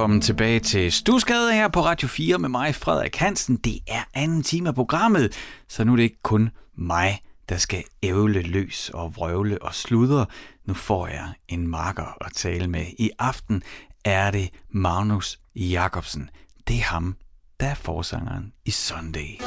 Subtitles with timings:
[0.00, 3.56] velkommen tilbage til Stusgade her på Radio 4 med mig, Frederik Hansen.
[3.56, 5.32] Det er anden time af programmet,
[5.68, 10.26] så nu er det ikke kun mig, der skal ævle løs og vrøvle og sludre.
[10.64, 12.84] Nu får jeg en marker at tale med.
[12.98, 13.62] I aften
[14.04, 16.30] er det Magnus Jacobsen.
[16.68, 17.16] Det er ham,
[17.60, 19.40] der er forsangeren i Sunday.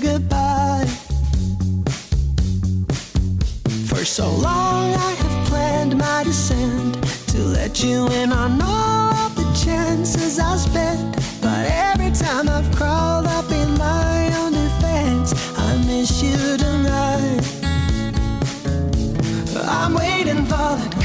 [0.00, 0.86] Goodbye.
[3.88, 6.94] For so long I have planned my descent
[7.28, 11.16] to let you in on all of the chances I spent.
[11.40, 17.40] But every time I've crawled up in my own defense, I miss you tonight.
[19.62, 20.99] I'm waiting for that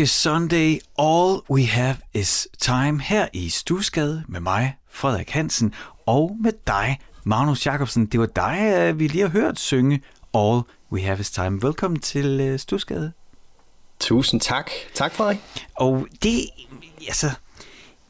[0.00, 5.74] danske Sunday All We Have Is Time her i Stusgade med mig, Frederik Hansen,
[6.06, 8.06] og med dig, Magnus Jacobsen.
[8.06, 10.02] Det var dig, øh, vi lige har hørt synge
[10.34, 10.60] All
[10.92, 11.62] We Have Is Time.
[11.62, 13.12] Velkommen til uh, Stusgade.
[14.00, 14.70] Tusind tak.
[14.94, 15.38] Tak, Frederik.
[15.74, 16.40] Og det,
[17.06, 17.30] altså,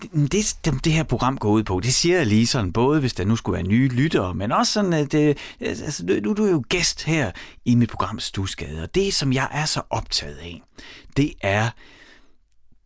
[0.02, 3.14] det, det, det her program går ud på, det siger jeg lige sådan, både hvis
[3.14, 6.50] der nu skulle være nye lyttere, men også sådan, at det, altså, nu du er
[6.50, 7.30] jo gæst her
[7.64, 10.62] i mit program Stusgade, og det, som jeg er så optaget af,
[11.16, 11.70] det er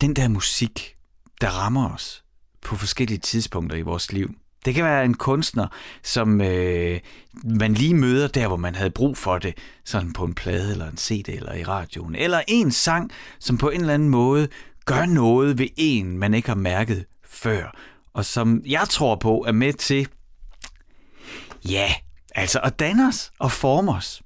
[0.00, 0.94] den der musik,
[1.40, 2.24] der rammer os
[2.62, 4.34] på forskellige tidspunkter i vores liv.
[4.64, 5.66] Det kan være en kunstner,
[6.02, 7.00] som øh,
[7.44, 10.90] man lige møder der, hvor man havde brug for det, sådan på en plade eller
[10.90, 12.14] en CD eller i radioen.
[12.14, 14.48] Eller en sang, som på en eller anden måde
[14.84, 17.76] gør noget ved en, man ikke har mærket før.
[18.14, 20.08] Og som jeg tror på er med til,
[21.68, 21.94] ja,
[22.34, 24.22] altså at danne os og forme os.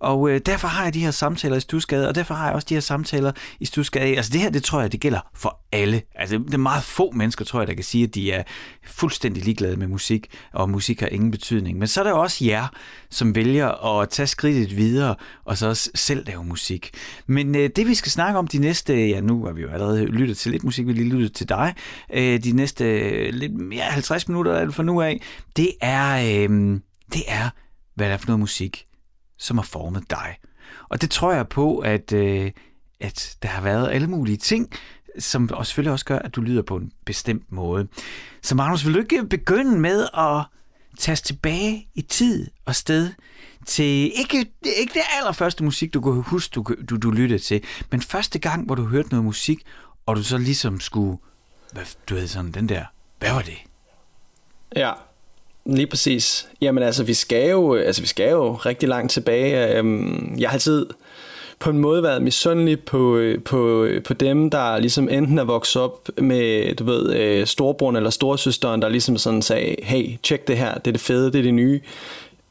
[0.00, 2.66] Og øh, derfor har jeg de her samtaler i Stusgade, og derfor har jeg også
[2.68, 4.16] de her samtaler i Stusgade.
[4.16, 6.02] Altså det her, det tror jeg, det gælder for alle.
[6.14, 8.42] Altså det er meget få mennesker, tror jeg, der kan sige, at de er
[8.84, 11.78] fuldstændig ligeglade med musik, og musik har ingen betydning.
[11.78, 12.66] Men så er der også jer,
[13.10, 15.14] som vælger at tage skridtet videre,
[15.44, 16.90] og så også selv lave musik.
[17.26, 20.04] Men øh, det vi skal snakke om de næste, ja nu har vi jo allerede
[20.04, 21.74] lyttet til lidt musik, vi lige lyttet til dig,
[22.14, 25.22] øh, de næste øh, lidt mere 50 minutter eller for nu af,
[25.56, 26.80] det er, øh,
[27.12, 27.50] det er,
[27.94, 28.85] hvad der er for noget musik,
[29.38, 30.36] som har formet dig.
[30.88, 32.50] Og det tror jeg på, at, øh,
[33.00, 34.70] at der har været alle mulige ting,
[35.18, 37.88] som også selvfølgelig også gør, at du lyder på en bestemt måde.
[38.42, 40.44] Så Magnus, vil du ikke begynde med at
[40.98, 43.12] tage os tilbage i tid og sted
[43.66, 48.02] til ikke, ikke det allerførste musik, du kunne huske, du, du, du lyttede til, men
[48.02, 49.58] første gang, hvor du hørte noget musik,
[50.06, 51.18] og du så ligesom skulle,
[51.72, 52.84] hvad, du ved sådan, den der,
[53.18, 53.58] hvad var det?
[54.76, 54.92] Ja,
[55.66, 56.48] Lige præcis.
[56.60, 59.76] Jamen altså, vi skal jo, altså, vi skal jo rigtig langt tilbage.
[59.76, 60.86] Øhm, jeg har altid
[61.58, 65.44] på en måde været misundelig på, øh, på, øh, på dem, der ligesom enten er
[65.44, 70.48] vokset op med, du ved, øh, storebroren eller storesøsteren, der ligesom sådan sagde, hey, tjek
[70.48, 71.80] det her, det er det fede, det er det nye.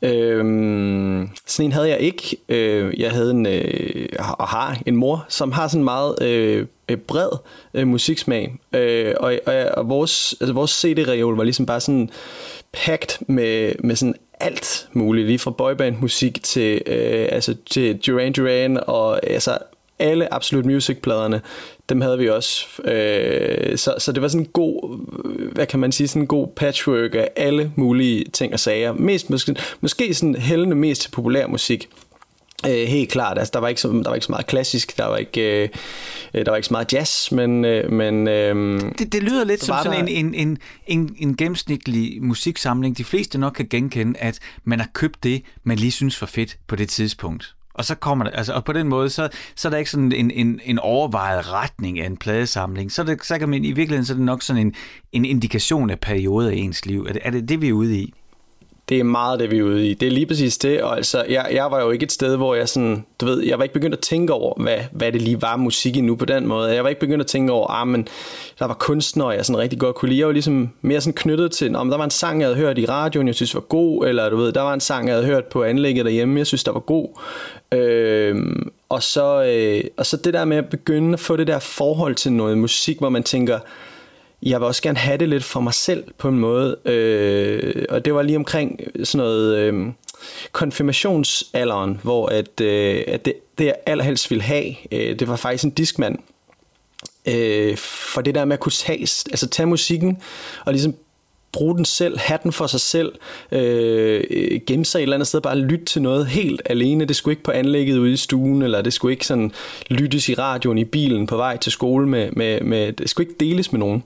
[0.01, 2.37] Øhm, sådan en havde jeg ikke.
[2.49, 6.65] Øh, jeg havde en, øh, og har en mor, som har sådan meget øh,
[7.07, 7.29] bred
[7.73, 8.55] øh, musiksmag.
[8.73, 12.09] Øh, og, og, og vores, altså vores CD-reol var ligesom bare sådan
[12.75, 18.79] packed med, med sådan alt muligt, lige fra boyband-musik til, øh, altså til Duran Duran
[18.87, 19.57] og altså
[19.99, 21.41] alle Absolute Music-pladerne,
[21.89, 22.65] dem havde vi også.
[22.83, 24.99] Øh, så, så det var sådan en god,
[25.53, 28.93] hvad kan man sige, sådan en god patchwork af alle mulige ting og sager.
[28.93, 31.89] Mest, måske, måske sådan hældende mest til populær musik.
[32.67, 35.05] Øh, helt klart, altså der var ikke så, der var ikke så meget klassisk, der
[35.05, 35.63] var ikke
[36.33, 39.63] øh, der var ikke så meget jazz, men øh, men øh, det, det lyder lidt
[39.63, 40.07] som sådan der...
[40.07, 40.57] en, en, en,
[40.87, 42.97] en, en gennemsnitlig musiksamling.
[42.97, 46.57] De fleste nok kan genkende, at man har købt det, man lige synes var fedt
[46.67, 47.55] på det tidspunkt.
[47.73, 50.11] Og så kommer det, altså, og på den måde, så, så er der ikke sådan
[50.11, 52.91] en, en, en overvejet retning af en pladesamling.
[52.91, 54.73] Så, det, så kan man i virkeligheden, så er det nok sådan en,
[55.11, 57.05] en indikation af perioder i ens liv.
[57.09, 58.13] Er det, er det det, vi er ude i?
[58.89, 59.93] Det er meget det, vi er ude i.
[59.93, 62.55] Det er lige præcis det, og altså, jeg, jeg var jo ikke et sted, hvor
[62.55, 65.41] jeg sådan, du ved, jeg var ikke begyndt at tænke over, hvad, hvad det lige
[65.41, 66.73] var musik nu på den måde.
[66.73, 68.07] Jeg var ikke begyndt at tænke over, ah, men
[68.59, 70.19] der var kunstnere, jeg sådan rigtig godt kunne lide.
[70.19, 72.77] Jeg var ligesom mere sådan knyttet til, om der var en sang, jeg havde hørt
[72.77, 75.27] i radioen, jeg synes var god, eller du ved, der var en sang, jeg havde
[75.27, 77.07] hørt på anlægget derhjemme, jeg synes, der var god.
[77.71, 78.35] Øh,
[78.89, 82.15] og, så, øh, og så det der med at begynde at få det der forhold
[82.15, 83.59] til noget musik, hvor man tænker,
[84.43, 86.77] jeg vil også gerne have det lidt for mig selv på en måde.
[86.85, 89.87] Øh, og det var lige omkring sådan noget øh,
[90.51, 95.63] konfirmationsalderen, hvor at, øh, at det, det jeg allerhelst ville have, øh, det var faktisk
[95.63, 96.19] en diskmand.
[97.27, 100.17] Øh, for det der med at kunne tage, altså tage musikken
[100.65, 100.95] og ligesom
[101.55, 103.13] bruge den selv, have den for sig selv,
[103.51, 104.23] øh,
[104.67, 107.05] gemme sig et eller andet sted, bare lytte til noget helt alene.
[107.05, 109.51] Det skulle ikke på anlægget ude i stuen, eller det skulle ikke sådan
[109.89, 113.45] lyttes i radioen i bilen på vej til skole med, med, med det skulle ikke
[113.45, 114.03] deles med nogen.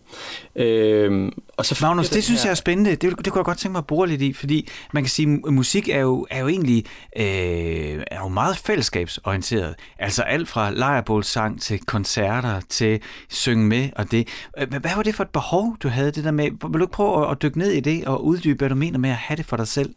[0.55, 2.91] Øh, og så Magnus, det, det synes jeg er spændende.
[2.91, 5.41] Det, det kunne jeg godt tænke mig at bruge lidt i, fordi man kan sige,
[5.47, 6.85] at musik er jo, er jo egentlig
[7.15, 9.75] øh, er jo meget fællesskabsorienteret.
[9.99, 14.27] Altså alt fra lejrebålsang til koncerter til synge med og det.
[14.67, 16.43] Hvad var det for et behov, du havde det der med?
[16.43, 19.09] Vil du ikke prøve at dykke ned i det og uddybe, hvad du mener med
[19.09, 19.93] at have det for dig selv?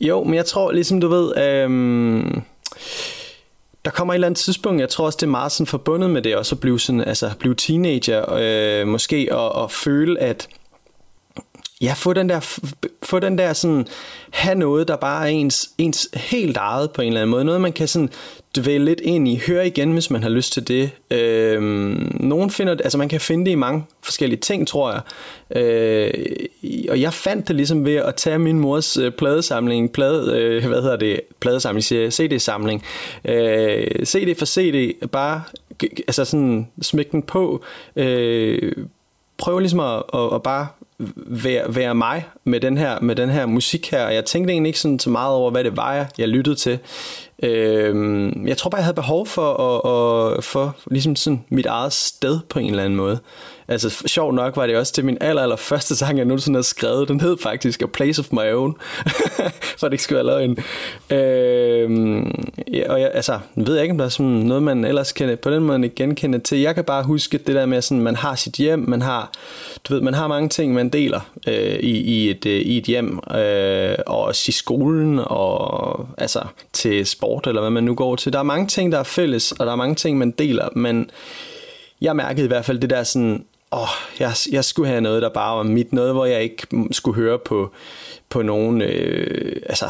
[0.00, 1.38] Jo, men jeg tror ligesom du ved...
[1.38, 2.42] Øh
[3.86, 6.22] der kommer et eller andet tidspunkt, jeg tror også, det er meget sådan forbundet med
[6.22, 10.48] det, også at blive, sådan, altså, blive teenager, øh, måske, og, og føle, at
[11.80, 12.58] ja, få den der,
[13.02, 13.86] få den der sådan,
[14.30, 17.44] have noget, der bare er ens, ens helt eget på en eller anden måde.
[17.44, 18.10] Noget, man kan sådan
[18.56, 20.90] dvæle lidt ind i, høre igen, hvis man har lyst til det.
[21.10, 25.00] Øhm, nogen finder altså man kan finde det i mange forskellige ting, tror jeg.
[25.62, 26.10] Øh,
[26.88, 30.82] og jeg fandt det ligesom ved at tage min mors øh, pladesamling, plade, øh, hvad
[30.82, 32.82] hedder det, pladesamling, CD-samling,
[33.24, 35.42] øh, CD for CD, bare
[36.06, 37.64] altså sådan smæk den på,
[37.96, 38.72] øh,
[39.38, 40.66] prøve ligesom at, at, at bare
[41.26, 44.04] være, være mig med den, her, med den her musik her.
[44.04, 46.56] og Jeg tænkte egentlig ikke sådan så meget over, hvad det var, jeg, jeg lyttede
[46.56, 46.78] til.
[47.42, 51.92] Øh, jeg tror bare, jeg havde behov for at, at få ligesom sådan mit eget
[51.92, 53.18] sted på en eller anden måde.
[53.68, 56.62] Altså sjov nok var det også til min aller, aller første sang, jeg nogensinde har
[56.62, 57.08] skrevet.
[57.08, 58.74] Den hed faktisk A Place of My Own,
[59.78, 60.56] for det ikke skulle være løgn.
[61.10, 62.15] Øh,
[62.88, 65.50] og jeg, altså, jeg ved ikke, om der er sådan noget, man ellers kan på
[65.50, 66.58] den måde genkende til.
[66.58, 69.30] Jeg kan bare huske det der med, at man har sit hjem, man har,
[69.84, 72.84] du ved, man har mange ting, man deler øh, i, i, et, øh, i et
[72.84, 76.40] hjem, øh, og også i skolen, og altså
[76.72, 78.32] til sport, eller hvad man nu går til.
[78.32, 81.10] Der er mange ting, der er fælles, og der er mange ting, man deler, men
[82.00, 83.88] jeg mærkede i hvert fald det der sådan, åh,
[84.20, 87.38] jeg, jeg skulle have noget, der bare var mit, noget, hvor jeg ikke skulle høre
[87.38, 87.72] på,
[88.28, 89.86] på nogen, øh, altså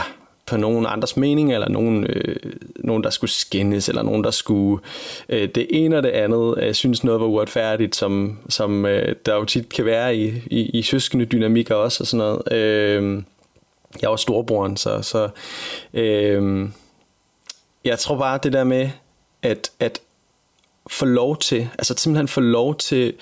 [0.46, 2.36] på nogen andres mening, eller nogen, øh,
[2.76, 4.82] nogen der skulle skændes, eller nogen, der skulle
[5.28, 9.34] øh, det ene og det andet, øh, synes noget var uretfærdigt, som, som øh, der
[9.34, 12.52] jo tit kan være i, i, i søskende dynamikker også, og sådan noget.
[12.52, 13.22] Øh,
[14.02, 15.28] jeg var storebroren, så, så
[15.94, 16.68] øh,
[17.84, 18.90] jeg tror bare det der med,
[19.42, 20.00] at, at
[20.90, 23.14] få lov til, altså simpelthen få lov til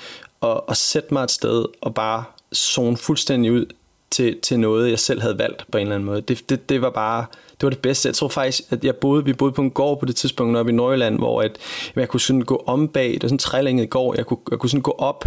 [0.43, 3.67] at, at sætte mig et sted og bare zone fuldstændig ud
[4.15, 6.21] til, til noget, jeg selv havde valgt på en eller anden måde.
[6.21, 8.09] Det, det, det var bare, det var det bedste.
[8.09, 10.73] Jeg tror faktisk, at jeg boede, vi boede på en gård på det tidspunkt oppe
[10.73, 11.57] i Nordjylland, hvor at,
[11.97, 14.59] jeg kunne sådan gå om bag, det var sådan en trælænget gård, jeg kunne, jeg
[14.59, 15.25] kunne sådan gå op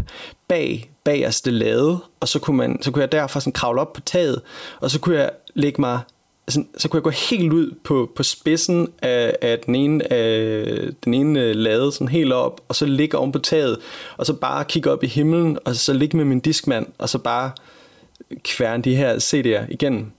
[0.47, 4.01] bag, bagerste lade, og så kunne, man, så kunne jeg derfra sådan kravle op på
[4.01, 4.41] taget,
[4.79, 5.99] og så kunne jeg lægge mig
[6.47, 10.89] sådan, så kunne jeg gå helt ud på, på spidsen af, af den ene, af
[11.03, 13.77] den ene øh, lade, sådan helt op, og så ligge oven på taget,
[14.17, 17.17] og så bare kigge op i himlen, og så ligge med min diskmand, og så
[17.17, 17.51] bare
[18.43, 20.13] kværne de her CD'er igen.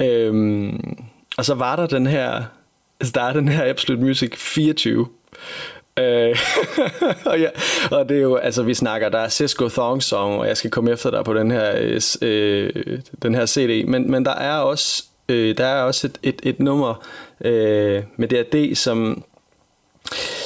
[0.00, 0.96] Øhm,
[1.36, 2.42] og så var der den her,
[3.00, 5.08] altså der er den her Absolute Music 24,
[5.98, 6.36] Øh,
[7.30, 7.48] og, ja,
[7.90, 10.70] og det er jo, altså vi snakker, der er Cisco Thong Song, og jeg skal
[10.70, 12.70] komme efter dig på den her, øh,
[13.22, 16.60] den her CD, men, men der er også Øh, der er også et, et, et
[16.60, 17.06] nummer
[17.40, 19.24] øh, med DRD, som,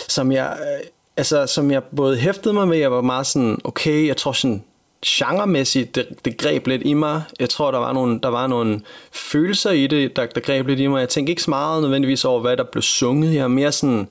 [0.08, 0.56] som jeg...
[0.60, 0.86] Øh,
[1.16, 4.64] altså, som jeg både hæftede mig med, jeg var meget sådan, okay, jeg tror sådan,
[5.06, 7.22] genremæssigt, det, det greb lidt i mig.
[7.40, 8.80] Jeg tror, der var nogle, der var nogle
[9.12, 11.00] følelser i det, der, der greb lidt i mig.
[11.00, 13.34] Jeg tænkte ikke så meget nødvendigvis over, hvad der blev sunget.
[13.34, 14.08] Jeg er mere sådan,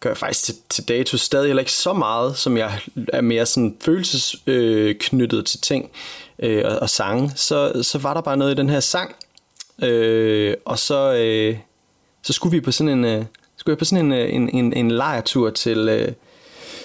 [0.00, 2.78] gør jeg faktisk til, til dato stadig heller ikke så meget, som jeg
[3.12, 5.90] er mere sådan følelsesknyttet øh, til ting
[6.38, 7.32] øh, og, og sange.
[7.36, 9.14] Så, så var der bare noget i den her sang,
[9.82, 11.58] Øh, og så, øh,
[12.22, 13.24] så skulle vi på sådan en, øh,
[13.56, 16.12] skulle jeg på sådan en, øh, en, en, en lejertur til, øh,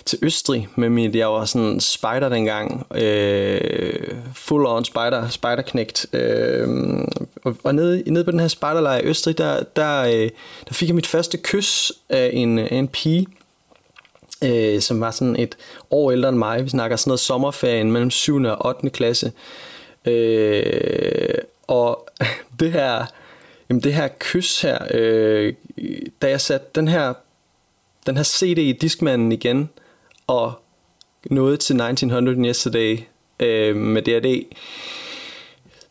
[0.07, 6.67] til Østrig med mit, jeg var sådan spider dengang, øh, full on spider, spiderknægt, øh,
[7.43, 10.29] og, og nede, nede på den her spiderlejr i Østrig, der, der, øh,
[10.67, 13.27] der fik jeg mit første kys af en, af en pige,
[14.43, 15.57] øh, som var sådan et
[15.91, 16.63] år ældre end mig.
[16.63, 18.43] Vi snakker sådan noget sommerferien mellem 7.
[18.43, 18.89] og 8.
[18.89, 19.31] klasse.
[20.05, 21.37] Øh,
[21.67, 22.09] og
[22.59, 23.05] det her,
[23.69, 25.53] jamen det her kys her, øh,
[26.21, 27.13] da jeg satte den her,
[28.05, 29.69] den her CD i diskmanden igen,
[30.27, 30.53] og
[31.31, 32.99] nåede til 1900 Yesterday
[33.39, 34.43] øh, med DRD,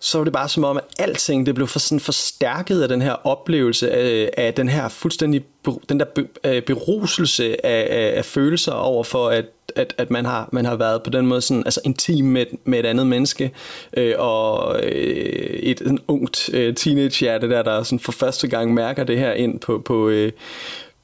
[0.00, 3.02] så var det bare som om, at alting det blev for sådan forstærket af den
[3.02, 5.44] her oplevelse af, af den her fuldstændig
[5.88, 6.06] den der
[6.44, 9.44] øh, beruselse af, af, af følelser over for at
[9.76, 12.78] at, at man har man har været på den måde sådan altså intim med, med
[12.78, 13.52] et andet menneske
[13.96, 19.04] øh, og øh, et en ungt øh, teenagehjerte der der sådan for første gang mærker
[19.04, 20.32] det her ind på på øh,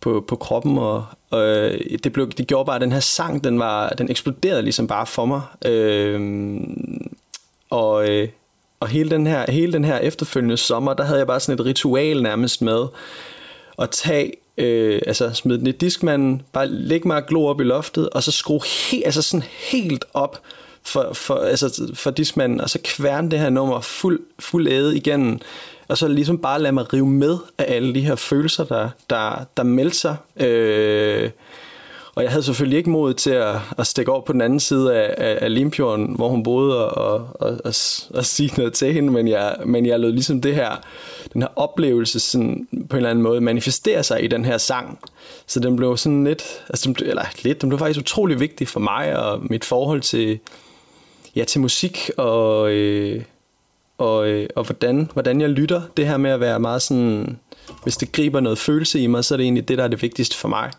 [0.01, 3.59] på, på kroppen og øh, det blev det gjorde bare at den her sang den
[3.59, 5.43] var den eksploderede ligesom bare for mig.
[5.65, 6.21] Øh,
[7.71, 8.29] og øh,
[8.81, 11.67] og hele den her hele den her efterfølgende sommer der havde jeg bare sådan et
[11.67, 12.87] ritual nærmest med
[13.79, 17.65] at tage øh, altså smide den i diskmanden, bare lægge mig og glo op i
[17.65, 20.43] loftet, og så skrue he, altså sådan helt op
[20.83, 25.43] for, for, altså for diskmanden, og så kværne det her nummer fuld, fuld æde igen,
[25.93, 29.45] og så ligesom bare lade mig rive med af alle de her følelser, der, der,
[29.57, 30.17] der melder sig.
[30.37, 31.31] Øh,
[32.15, 34.95] og jeg havde selvfølgelig ikke mod til at, at stikke over på den anden side
[34.95, 37.75] af, af, af Limfjorden, hvor hun boede, og, og, og, og,
[38.15, 40.71] og sige noget til hende, men jeg, men jeg lod ligesom det her,
[41.33, 44.99] den her oplevelse sådan, på en eller anden måde manifestere sig i den her sang.
[45.47, 48.69] Så den blev sådan lidt, altså den blev, eller lidt, den blev faktisk utrolig vigtig
[48.69, 50.39] for mig og mit forhold til,
[51.37, 53.23] ja, til musik og, øh,
[54.03, 55.83] og, øh, og hvordan, hvordan jeg lytter.
[55.97, 57.39] Det her med at være meget sådan,
[57.83, 60.03] hvis det griber noget følelse i mig, så er det egentlig det, der er det
[60.03, 60.71] vigtigste for mig.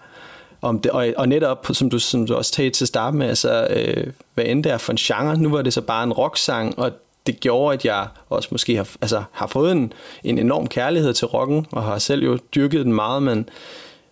[0.61, 3.27] Om det, og, og netop, som du, som du også talte til at starte med,
[3.27, 6.13] altså, øh, hvad end det er for en genre, nu var det så bare en
[6.13, 6.91] rocksang, og
[7.27, 11.27] det gjorde, at jeg også måske har, altså, har fået en, en enorm kærlighed til
[11.27, 13.49] rocken, og har selv jo dyrket den meget, men,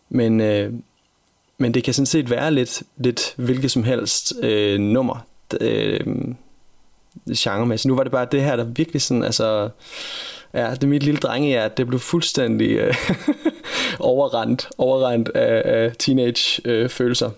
[0.09, 0.73] men, øh,
[1.57, 5.25] men det kan sådan set være lidt, lidt hvilket som helst øh, nummer,
[5.61, 5.99] øh,
[7.37, 7.87] genremæssigt.
[7.87, 9.69] Nu var det bare det her, der virkelig sådan, altså,
[10.53, 12.95] Ja, det er mit lille drenge, ja, det blev fuldstændig øh,
[13.99, 17.27] overrendt, overrendt af, af teenage-følelser.
[17.27, 17.33] Øh,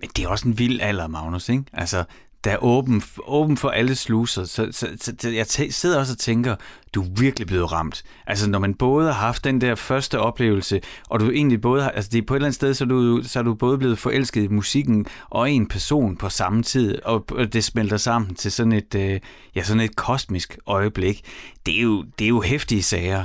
[0.00, 1.62] Men det er også en vild alder, Magnus, ikke?
[1.72, 2.04] Altså,
[2.44, 4.44] der er åben, åben for alle sluser.
[4.44, 6.56] Så, så, så, så jeg sidder også og tænker,
[6.94, 8.02] du er virkelig blevet ramt.
[8.26, 11.90] Altså når man både har haft den der første oplevelse, og du egentlig både har,
[11.90, 13.78] altså det er på et eller andet sted, så er du, så er du både
[13.78, 18.52] blevet forelsket i musikken og en person på samme tid, og det smelter sammen til
[18.52, 19.20] sådan et, øh,
[19.56, 21.22] ja, sådan et kosmisk øjeblik.
[21.66, 23.24] Det er jo, det er jo hæftige sager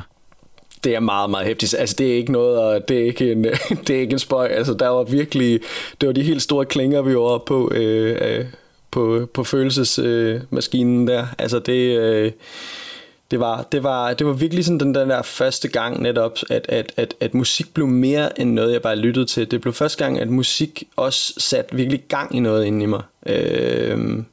[0.84, 1.76] det er meget, meget hæftigt.
[1.80, 3.44] Altså, det er ikke noget, og det er ikke en,
[3.88, 4.48] det er ikke en spøj.
[4.48, 5.60] Altså, der var virkelig,
[6.02, 8.46] det var de helt store klinger, vi var på, øh, øh
[8.92, 11.26] på, på følelsesmaskinen øh, der.
[11.38, 12.32] Altså det, øh,
[13.32, 16.66] det, var, det, var, det var virkelig sådan den, den der første gang netop, at,
[16.70, 19.52] at, at, at musik blev mere end noget, jeg bare lyttede til.
[19.52, 23.02] Det blev første gang, at musik også satte virkelig gang i noget inde i mig.
[23.26, 24.24] Øh,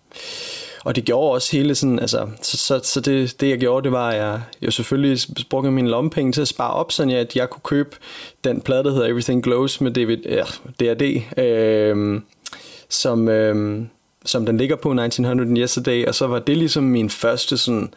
[0.84, 3.92] og det gjorde også hele sådan, altså, så, så, så det, det jeg gjorde, det
[3.92, 5.18] var, at jeg, jeg selvfølgelig
[5.50, 7.96] brugte mine lommepenge til at spare op, så at jeg kunne købe
[8.44, 10.44] den plade, der hedder Everything Glows med David, ja,
[10.80, 12.20] DRD, øh,
[12.88, 13.86] som, øh,
[14.24, 17.92] som den ligger på 1900 Yesterday, og så var det ligesom min første sådan,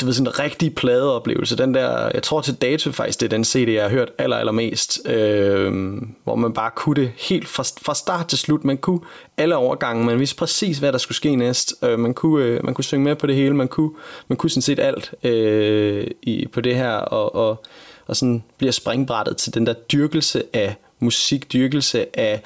[0.00, 1.56] du ved, sådan en rigtig pladeoplevelse.
[1.56, 4.36] Den der, jeg tror til dato faktisk, det er den CD, jeg har hørt aller,
[4.36, 5.94] allermest, øh,
[6.24, 8.64] hvor man bare kunne det helt fra, fra start til slut.
[8.64, 9.00] Man kunne
[9.36, 11.74] alle overgange, man vidste præcis, hvad der skulle ske næst.
[11.82, 13.90] Øh, man, kunne, øh, man kunne synge med på det hele, man kunne,
[14.28, 17.64] man kunne sådan set alt øh, i, på det her, og, og,
[18.06, 22.38] og sådan bliver springbrættet til den der dyrkelse af musik, dyrkelse af øh,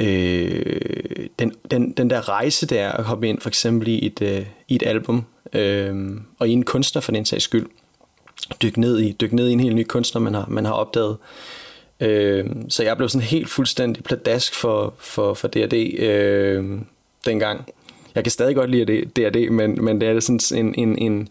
[0.00, 4.46] Øh, den, den, den der rejse der at hoppe ind for eksempel i et, øh,
[4.68, 7.66] i et album øh, og i en kunstner for den sags skyld.
[8.62, 11.16] Dykke ned i, dyk ned i en helt ny kunstner man har, man har opdaget.
[12.00, 16.78] Øh, så jeg blev sådan helt fuldstændig pladask for, for, for D&D øh,
[17.26, 17.68] dengang.
[18.14, 21.28] Jeg kan stadig godt lide D&D men, men det er sådan en, en, en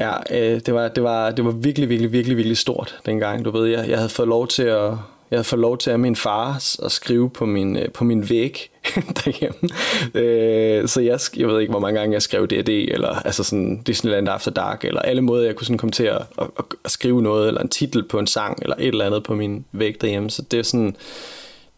[0.00, 3.44] Ja, øh, det, var, det, var, det var virkelig, virkelig, virkelig, virkelig stort dengang.
[3.44, 4.92] Du ved, jeg, jeg havde fået lov til at,
[5.30, 8.30] jeg havde fået lov til at min far at skrive på min, øh, på min
[8.30, 8.70] væg
[9.24, 9.68] derhjemme.
[10.14, 13.82] Øh, så jeg, jeg ved ikke, hvor mange gange jeg skrev D&D, eller altså sådan
[13.82, 16.46] Disneyland After Dark, eller alle måder, jeg kunne sådan komme til at, at,
[16.84, 19.64] at skrive noget, eller en titel på en sang, eller et eller andet på min
[19.72, 20.30] væg derhjemme.
[20.30, 20.96] Så det er sådan,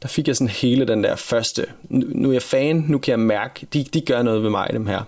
[0.02, 3.10] der fik jeg sådan hele den der første, nu, nu er jeg fan, nu kan
[3.10, 5.02] jeg mærke, de, de gør noget ved mig, dem her.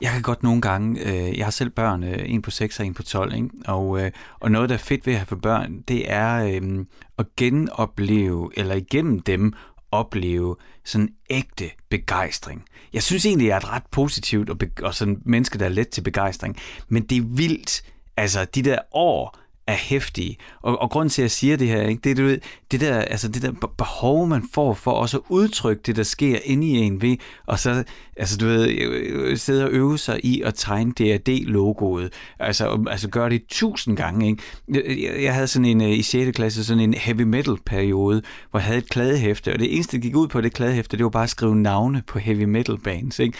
[0.00, 2.86] Jeg kan godt nogle gange, øh, jeg har selv børn, øh, en på 6 og
[2.86, 3.48] en på 12, ikke?
[3.66, 6.84] Og, øh, og noget, der er fedt ved at have for børn, det er øh,
[7.18, 9.52] at genopleve, eller igennem dem,
[9.90, 12.64] opleve sådan ægte begejstring.
[12.92, 15.88] Jeg synes egentlig, jeg er et ret positivt og, og sådan menneske, der er let
[15.88, 16.56] til begejstring,
[16.88, 17.82] men det er vildt,
[18.16, 20.36] altså de der år, er hæftige.
[20.62, 22.38] Og, og grunden til, at jeg siger det her, ikke, det er du ved,
[22.70, 26.38] det der, altså det der behov, man får for også at udtrykke det, der sker
[26.44, 27.84] inde i en ved, og så,
[28.16, 32.12] altså du ved, øh, øh, sidde og øve sig i at tegne DRD-logoet.
[32.38, 34.42] Altså, altså gøre det tusind gange, ikke?
[34.68, 36.36] Jeg, jeg havde sådan en, øh, i 6.
[36.36, 40.16] klasse, sådan en heavy metal-periode, hvor jeg havde et kladehæfte, og det eneste, der gik
[40.16, 43.38] ud på det kladehæfte, det var bare at skrive navne på heavy metal bands, ikke?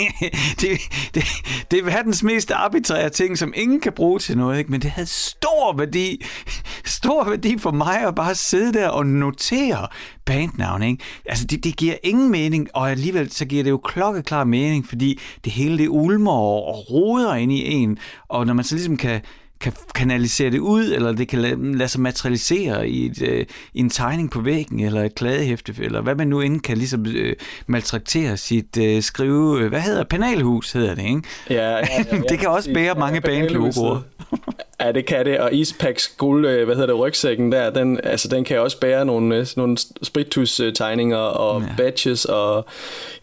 [0.60, 0.80] det,
[1.14, 1.24] det,
[1.70, 4.70] det er verdens mest arbitrære ting, som ingen kan bruge til noget, ikke?
[4.70, 6.24] Men det havde stor værdi,
[6.84, 9.86] stor værdi for mig at bare sidde der og notere
[10.30, 11.04] bandnavn, ikke?
[11.26, 15.20] Altså, det, det giver ingen mening, og alligevel så giver det jo klokkeklar mening, fordi
[15.44, 19.20] det hele det ulmer og roder ind i en, og når man så ligesom kan,
[19.60, 23.80] kan kanalisere det ud, eller det kan lade, lade sig materialisere i, et, øh, i
[23.80, 27.36] en tegning på væggen, eller et kladehæfte, eller hvad man nu end kan ligesom øh,
[27.66, 31.22] maltraktere sit øh, skrive, øh, hvad hedder penalhus, hedder det, ikke?
[31.50, 34.00] Ja, ja, ja, ja det kan også bære ja, mange bandlogoer.
[34.80, 38.28] Ja, det kan det, og Eastpacks guld, øh, hvad hedder det, rygsækken der, den, altså,
[38.28, 41.66] den kan også bære nogle, øh, nogle spritus-tegninger og ja.
[41.76, 42.64] badges, og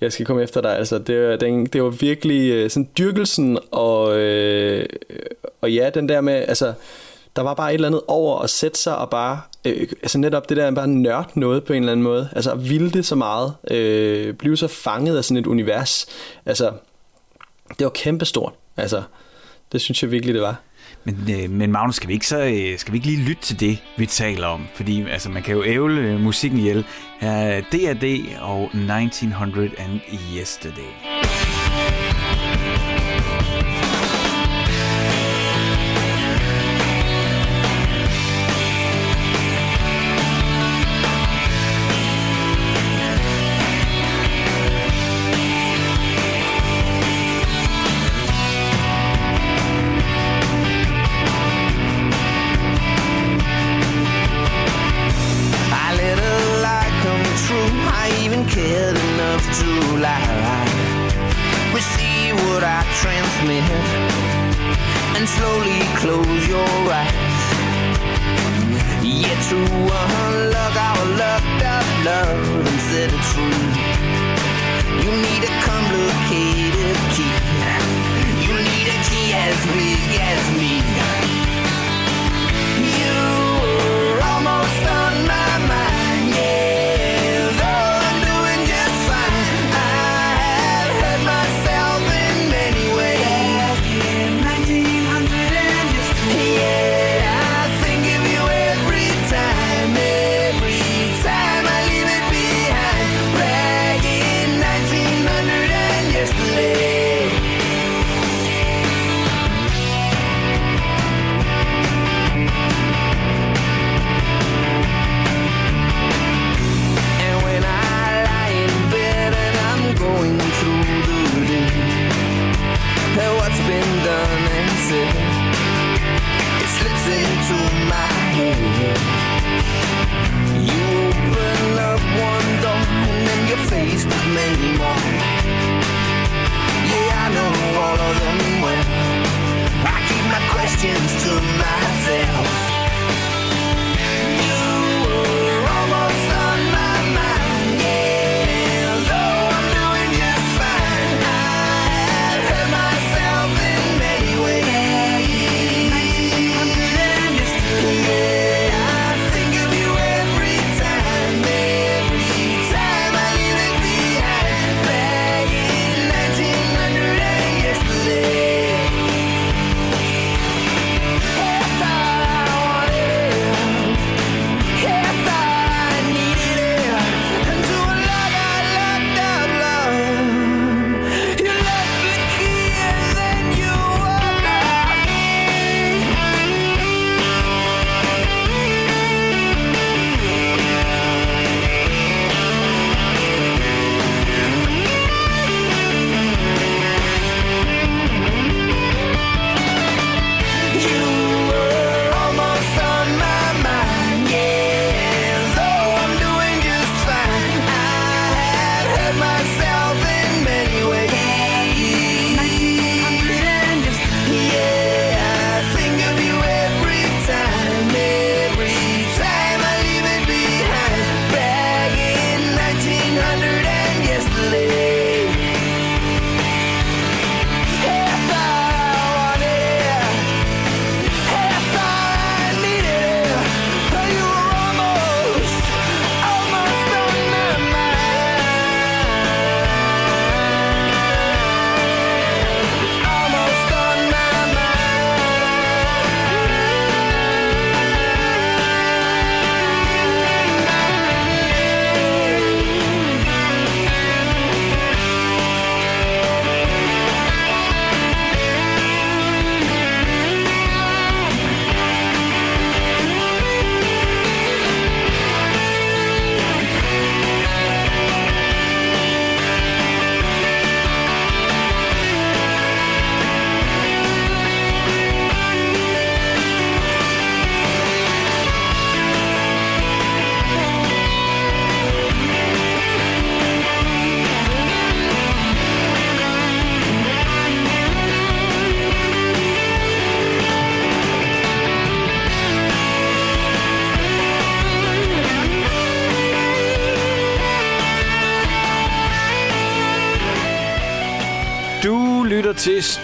[0.01, 4.19] jeg skal komme efter dig, altså det, den, det var virkelig øh, sådan dyrkelsen, og,
[4.19, 4.85] øh,
[5.61, 6.73] og ja, den der med, altså,
[7.35, 10.49] der var bare et eller andet over at sætte sig og bare, øh, altså netop
[10.49, 13.15] det der, bare nørde noget på en eller anden måde, altså at vilde det så
[13.15, 16.05] meget, øh, blive så fanget af sådan et univers,
[16.45, 16.71] altså,
[17.79, 19.03] det var kæmpestort, altså,
[19.71, 20.61] det synes jeg virkelig, det var.
[21.07, 23.59] Men, øh, men Magnus, skal vi, ikke så, øh, skal vi ikke lige lytte til
[23.59, 24.67] det, vi taler om?
[24.73, 26.85] Fordi altså, man kan jo ævle øh, musikken ihjel.
[27.19, 29.99] Her er D&D og 1900 and
[30.37, 31.46] Yesterday.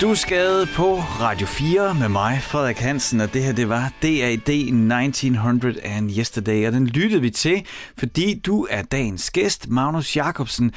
[0.03, 5.81] Stusgade på Radio 4 med mig, Frederik Hansen, og det her det var DAD 1900
[5.83, 7.65] and Yesterday, og den lyttede vi til,
[7.97, 10.71] fordi du er dagens gæst, Magnus Jacobsen.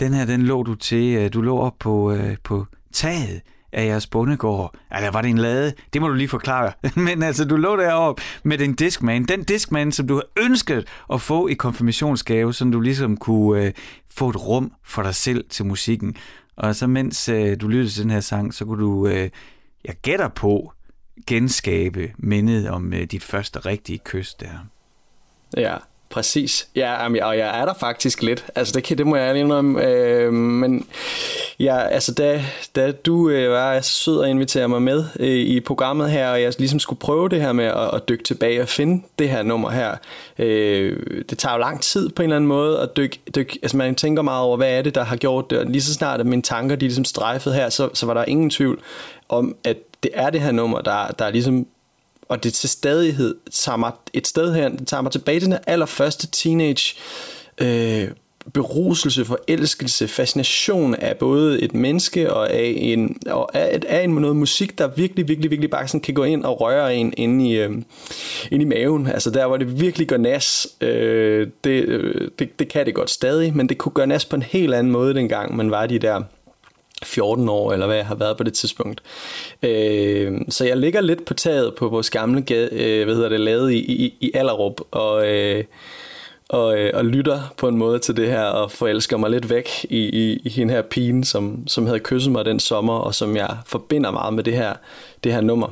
[0.00, 3.40] Den her, den lå du til, øh, du lå op på, øh, på taget
[3.72, 4.74] af jeres bondegård.
[4.96, 5.72] Eller var det en lade?
[5.92, 6.72] Det må du lige forklare.
[7.06, 9.24] Men altså, du lå deroppe med din diskman.
[9.24, 13.72] Den diskman, som du har ønsket at få i konfirmationsgave, så du ligesom kunne øh,
[14.10, 16.16] få et rum for dig selv til musikken.
[16.60, 19.30] Og så mens øh, du lyttede til den her sang, så kunne du, øh,
[19.84, 20.72] jeg gætter på,
[21.26, 24.66] genskabe mindet om øh, dit første rigtige kys der.
[25.56, 25.76] Ja,
[26.10, 26.68] præcis.
[26.76, 28.44] Ja, og jeg er der faktisk lidt.
[28.54, 29.84] Altså, det, kan, det må jeg lige indrømme.
[29.84, 30.86] Øh, men
[31.60, 32.44] ja, altså, da,
[32.76, 36.42] da du øh, var så sød og invitere mig med øh, i programmet her, og
[36.42, 39.42] jeg ligesom skulle prøve det her med at, at dykke tilbage og finde det her
[39.42, 39.96] nummer her.
[40.38, 43.76] Øh, det tager jo lang tid på en eller anden måde at dykke, Dyk, Altså,
[43.76, 45.58] man tænker meget over, hvad er det, der har gjort det.
[45.58, 48.24] Og lige så snart, at mine tanker de ligesom strejfede her, så, så var der
[48.24, 48.80] ingen tvivl
[49.28, 51.66] om, at det er det her nummer, der, der er ligesom
[52.30, 55.58] og det til stadighed tager mig et sted her, det tager mig tilbage til den
[55.66, 56.96] allerførste teenage
[57.60, 58.08] øh,
[58.52, 64.36] beruselse, forelskelse, fascination af både et menneske og af en, og af, af en noget
[64.36, 67.56] musik, der virkelig, virkelig, virkelig bare sådan kan gå ind og røre en ind i,
[67.56, 67.70] øh,
[68.50, 69.06] ind i maven.
[69.06, 73.10] Altså der, hvor det virkelig går nas, øh, det, øh, det, det kan det godt
[73.10, 75.98] stadig, men det kunne gøre nas på en helt anden måde, dengang man var de
[75.98, 76.22] der
[77.02, 79.02] 14 år, eller hvad jeg har været på det tidspunkt.
[79.62, 83.72] Øh, så jeg ligger lidt på taget på vores gamle øh, hvad hedder det, lavet
[83.72, 85.64] i, i, i Allerup, og, øh,
[86.48, 89.68] og, øh, og lytter på en måde til det her, og forelsker mig lidt væk
[89.84, 93.36] i, i, i hende her pigen, som, som havde kysset mig den sommer, og som
[93.36, 94.74] jeg forbinder meget med det her,
[95.24, 95.68] det her nummer.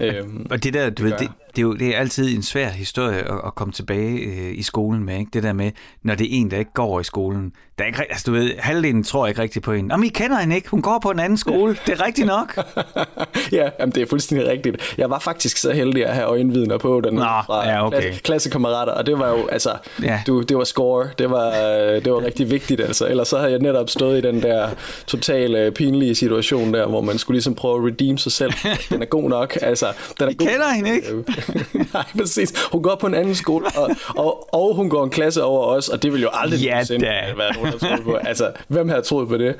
[0.00, 2.68] Øh, og det der, du ved, det, det, er jo det er altid en svær
[2.68, 5.30] historie at, at komme tilbage øh, i skolen med, ikke?
[5.32, 5.70] Det der med,
[6.02, 7.52] når det er en, der ikke går i skolen.
[7.78, 9.92] Der er ikke, altså, du ved, halvdelen tror ikke rigtigt på hende.
[9.92, 10.68] Jamen, I kender hende ikke.
[10.68, 11.76] Hun går på en anden skole.
[11.86, 12.56] Det er rigtigt nok.
[13.52, 14.94] ja, jamen, det er fuldstændig rigtigt.
[14.98, 18.00] Jeg var faktisk så heldig at have øjenvidner på den Nå, fra ja, okay.
[18.00, 19.70] klasse, klassekammerater, og det var jo, altså,
[20.02, 20.22] ja.
[20.26, 21.08] du, det var score.
[21.18, 21.50] Det var,
[22.04, 23.06] det var rigtig vigtigt, altså.
[23.06, 24.68] Ellers så havde jeg netop stået i den der
[25.06, 28.52] totale pinlige situation der, hvor man skulle ligesom prøve at redeem sig selv.
[28.90, 29.86] Den er god nok, altså.
[30.18, 30.46] Den er I god.
[30.46, 31.08] kender hende ikke?
[31.94, 32.52] Nej, præcis.
[32.72, 35.88] Hun går på en anden skole, og, og, og hun går en klasse over os,
[35.88, 38.14] og det vil jo aldrig ja, sende, være nogen, der på.
[38.14, 39.52] Altså, hvem har troet på det?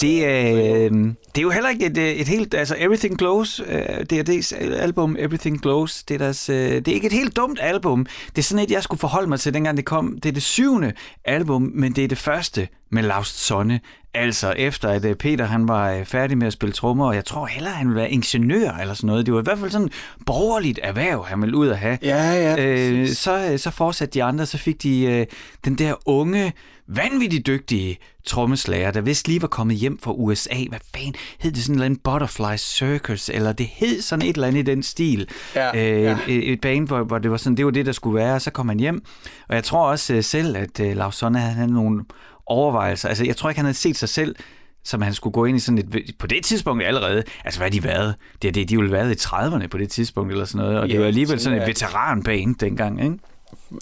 [0.00, 0.90] det, øh,
[1.34, 2.54] det er jo heller ikke et, øh, et helt...
[2.54, 7.06] Altså, Everything Glows, øh, DRD's album Everything Glows, det er, deres, øh, det er ikke
[7.06, 8.06] et helt dumt album.
[8.28, 10.18] Det er sådan et, jeg skulle forholde mig til, dengang det kom.
[10.22, 10.92] Det er det syvende
[11.24, 13.80] album, men det er det første med Laust Sonne.
[14.14, 17.24] Altså efter at øh, Peter han var øh, færdig med at spille trommer, og jeg
[17.24, 19.26] tror heller, han ville være ingeniør eller sådan noget.
[19.26, 19.90] Det var i hvert fald sådan
[20.26, 21.98] borgerligt erhverv, han ville ud at have.
[22.02, 22.66] Ja, ja.
[22.66, 25.26] Øh, så, øh, så fortsatte de andre, så fik de øh,
[25.64, 26.52] den der unge,
[26.86, 30.64] vanvittigt dygtige trommeslager, der vist lige var kommet hjem fra USA.
[30.68, 34.60] Hvad fanden hed det sådan en Butterfly Circus, eller det hed sådan et eller andet
[34.60, 35.28] i den stil.
[35.54, 36.18] Ja, øh, ja.
[36.28, 38.42] Et, et band, hvor, hvor det var sådan, det var det, der skulle være, og
[38.42, 39.04] så kom han hjem.
[39.48, 42.04] Og jeg tror også selv, at øh, Lars Sonne havde nogle
[42.46, 43.08] overvejelser.
[43.08, 44.36] Altså, jeg tror ikke, han havde set sig selv,
[44.84, 46.14] som han skulle gå ind i sådan et...
[46.18, 47.22] På det tidspunkt allerede...
[47.44, 48.14] Altså, hvad har de været?
[48.42, 50.80] Det er det, de ville været i 30'erne på det tidspunkt, eller sådan noget.
[50.80, 53.18] Og det var alligevel sådan et veteranbane dengang, ikke?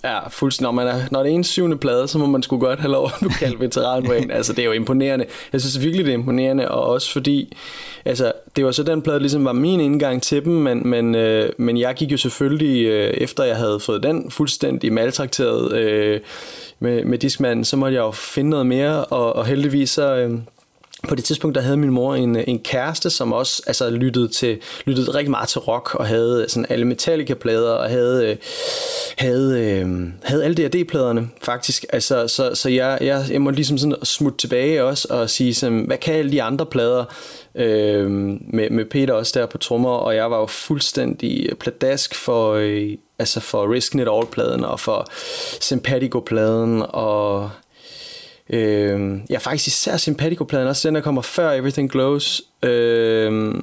[0.05, 0.65] Ja, fuldstændig.
[0.65, 2.93] Når, man er, når det er en syvende plade, så må man sgu godt have
[2.93, 4.31] lov at kalde veteran på en.
[4.43, 5.27] Altså, det er jo imponerende.
[5.53, 7.57] Jeg synes virkelig, det er imponerende, og også fordi,
[8.05, 11.51] altså, det var så den plade, ligesom var min indgang til dem, men, men, øh,
[11.59, 16.21] men jeg gik jo selvfølgelig, øh, efter jeg havde fået den fuldstændig maltrakteret øh,
[16.81, 20.15] med, med diskmanden, så måtte jeg jo finde noget mere, og, og heldigvis så...
[20.17, 20.39] Øh,
[21.09, 24.59] på det tidspunkt, der havde min mor en, en kæreste, som også altså, lyttede, til,
[24.85, 28.37] lyttede rigtig meget til rock, og havde sådan alle Metallica-plader, og havde, øh,
[29.19, 31.85] havde, øh, havde alle D&D-pladerne, faktisk.
[31.93, 35.85] Altså, så så jeg, jeg, jeg måtte ligesom sådan smutte tilbage også, og sige, sådan,
[35.87, 37.05] hvad kan alle de andre plader?
[37.55, 42.53] Øh, med, med Peter også der på trommer, og jeg var jo fuldstændig pladask for,
[42.53, 45.07] øh, altså for Risking It All-pladen, og for
[45.61, 47.51] Sympatico-pladen, og
[48.51, 52.43] Øh, ja, faktisk især Simpatico-pladen, også den, der kommer før Everything Glows.
[52.63, 53.55] Øh,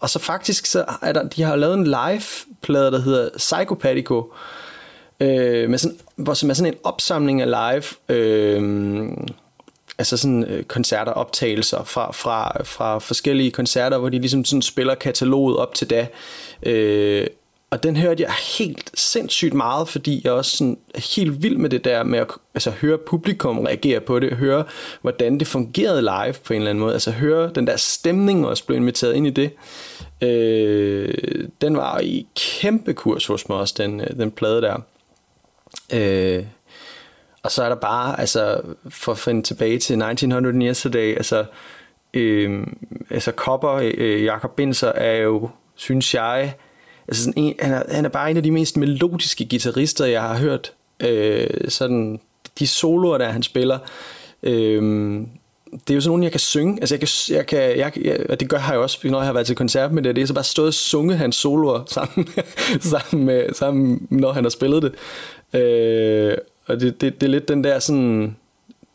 [0.00, 4.32] og så faktisk, så er der, de har lavet en live-plade, der hedder Psychopatico,
[5.20, 9.10] øh, med sådan, hvor, som er sådan en opsamling af live, øh,
[9.98, 14.94] altså sådan øh, koncerter, optagelser fra, fra, fra forskellige koncerter, hvor de ligesom sådan spiller
[14.94, 16.06] kataloget op til da.
[16.62, 17.26] Øh,
[17.74, 21.70] og den hørte jeg helt sindssygt meget, fordi jeg også sådan er helt vild med
[21.70, 24.64] det der med at altså, høre publikum reagere på det, høre
[25.00, 28.66] hvordan det fungerede live på en eller anden måde, altså høre den der stemning også
[28.66, 29.50] blev inviteret ind i det.
[30.22, 31.14] Øh,
[31.60, 34.76] den var i kæmpe kurs hos mig også, den, øh, den plade der.
[35.92, 36.44] Øh,
[37.42, 41.44] og så er der bare, altså for at finde tilbage til 1900 Yesterday, altså,
[42.14, 42.66] øh,
[43.10, 46.54] altså Copper, øh, Jakob Binser er jo, synes jeg,
[47.08, 50.22] altså sådan en, han, er, han er bare en af de mest melodiske guitarister, jeg
[50.22, 50.72] har hørt.
[51.00, 52.20] Øh, sådan,
[52.58, 53.78] de soloer, der han spiller,
[54.42, 54.82] øh,
[55.74, 56.80] det er jo sådan nogle, jeg kan synge.
[56.80, 59.32] Altså, jeg kan, jeg kan, jeg, jeg, og det gør jeg også, når jeg har
[59.32, 60.16] været til koncert med det.
[60.16, 62.28] Det er så bare stået og sunget hans soloer sammen,
[62.92, 64.94] sammen, med, sammen, når han har spillet det.
[65.60, 66.36] Øh,
[66.66, 68.36] og det, det, det er lidt den der sådan,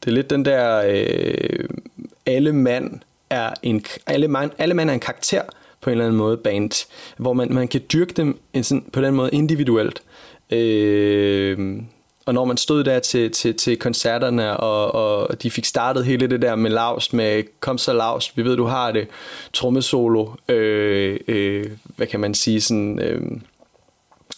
[0.04, 1.70] det er lidt den der, øh,
[2.26, 5.42] alle mand er en, alle mand, alle mand er en karakter,
[5.82, 6.88] på en eller anden måde band,
[7.18, 10.02] hvor man, man kan dyrke dem en sådan, på den måde individuelt.
[10.52, 11.82] Øh,
[12.30, 16.28] og når man stod der til, til, til koncerterne, og, og de fik startet hele
[16.28, 19.08] det der med Laust, med kom så Laust, vi ved du har det,
[19.54, 21.66] trommesolo, øh, øh,
[21.96, 23.00] hvad kan man sige, sådan...
[23.00, 23.22] Øh,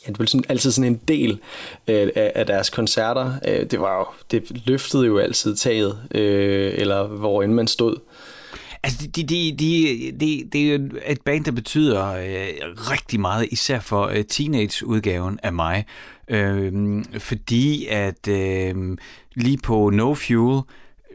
[0.06, 1.40] ja, det blev sådan, altid sådan en del
[1.88, 3.34] øh, af, af deres koncerter.
[3.48, 7.96] Øh, det var jo, det løftede jo altid taget, øh, eller hvor end man stod.
[8.84, 13.48] Altså, de, de, de, de, det er jo et band, der betyder øh, rigtig meget,
[13.52, 15.86] især for øh, teenage-udgaven af mig.
[16.28, 18.98] Øh, fordi at øh,
[19.36, 20.62] lige på No Fuel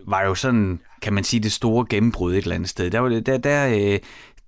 [0.06, 2.90] var jo sådan, kan man sige, det store gennembrud et eller andet sted.
[2.90, 3.98] Der, var det, der, der, øh,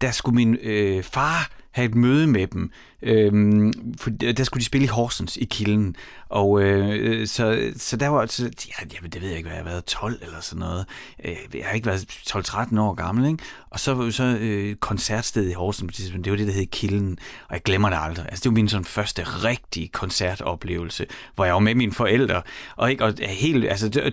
[0.00, 2.70] der skulle min øh, far have et møde med dem.
[3.02, 5.96] Øhm, for der skulle de spille i Horsens i Kilden.
[6.28, 9.56] Og øh, øh så, så der var, så, ja, jamen, det ved jeg ikke, hvad
[9.56, 10.86] jeg har været, 12 eller sådan noget.
[11.24, 13.44] Øh, jeg har ikke været 12-13 år gammel, ikke?
[13.70, 17.54] Og så var så øh, koncertstedet i Horsens, det var det, der hed Kilden, og
[17.54, 18.26] jeg glemmer det aldrig.
[18.28, 22.42] Altså, det var min sådan første rigtige koncertoplevelse, hvor jeg var med mine forældre,
[22.76, 24.12] og ikke, og helt, altså,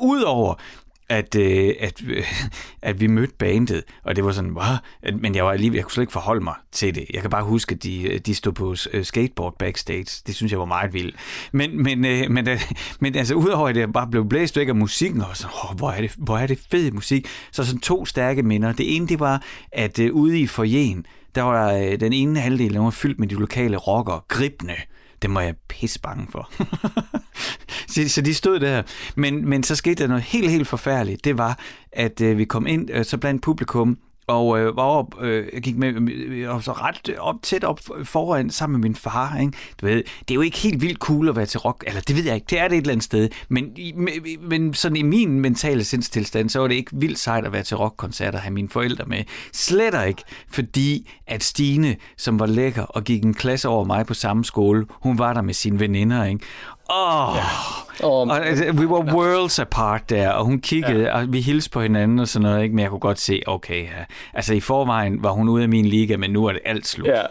[0.00, 0.54] udover
[1.08, 2.24] at, øh, at, øh,
[2.82, 4.64] at vi mødte bandet, og det var sådan, wow,
[5.18, 7.06] men jeg var alligevel, jeg kunne slet ikke forholde mig til det.
[7.14, 10.22] Jeg kan bare huske, at de, øh, de stod på øh, skateboard backstage.
[10.26, 11.16] Det synes jeg var meget vildt.
[11.52, 12.60] Men, men, øh, men, øh,
[13.00, 15.90] men altså, udover at jeg bare blev blæst væk af musikken, og så, oh, hvor,
[15.90, 18.72] er det, hvor er det fed musik, så sådan to stærke minder.
[18.72, 22.74] Det ene, det var, at øh, ude i forjen, der var øh, den ene halvdel,
[22.74, 24.74] der var fyldt med de lokale rockere, gribne.
[25.22, 26.50] Det var jeg pisse bange for.
[27.92, 28.82] så, så de stod der.
[29.16, 31.24] Men, men så skete der noget helt, helt forfærdeligt.
[31.24, 31.58] Det var,
[31.92, 35.62] at øh, vi kom ind, øh, så blandt publikum, og øh, var op, øh, jeg
[35.62, 38.96] gik med, øh, øh, og så ret øh, op, tæt op foran sammen med min
[38.96, 39.38] far.
[39.40, 39.52] Ikke?
[39.80, 42.16] Du ved, det er jo ikke helt vildt cool at være til rock, eller det
[42.16, 43.76] ved jeg ikke, det er det et eller andet sted, men,
[44.40, 47.76] men sådan i min mentale sindstilstand, så var det ikke vildt sejt at være til
[47.76, 49.24] rockkoncerter og have mine forældre med.
[49.52, 54.14] Slet ikke, fordi at Stine, som var lækker og gik en klasse over mig på
[54.14, 56.44] samme skole, hun var der med sine veninder, ikke?
[56.90, 58.06] Åh, oh, ja.
[58.06, 61.18] oh, og, altså, we were worlds apart der, og hun kiggede, ja.
[61.18, 62.74] og vi hilste på hinanden og sådan noget, ikke?
[62.74, 64.04] men jeg kunne godt se, okay, ja.
[64.34, 67.08] altså i forvejen var hun ude af min liga, men nu er det alt slut.
[67.08, 67.22] Ja,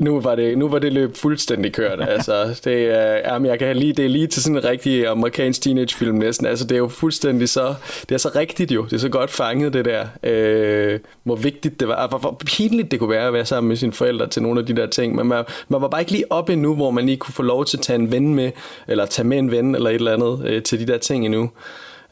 [0.00, 2.00] nu var det, nu var det løb fuldstændig kørt.
[2.08, 5.62] altså, det, er, jamen, jeg kan lige, det er lige til sådan en rigtig amerikansk
[5.62, 6.46] teenagefilm næsten.
[6.46, 7.74] Altså, det er jo fuldstændig så,
[8.08, 8.84] det er så rigtigt jo.
[8.84, 10.06] Det er så godt fanget, det der.
[10.22, 12.08] Øh, hvor vigtigt det var.
[12.08, 14.66] Hvor, hvor pinligt det kunne være at være sammen med sine forældre til nogle af
[14.66, 15.14] de der ting.
[15.14, 17.64] Men man, man var bare ikke lige op endnu, hvor man lige kunne få lov
[17.64, 18.50] til at tage en ven med,
[18.88, 21.50] eller tage med en ven, eller et eller andet øh, til de der ting endnu.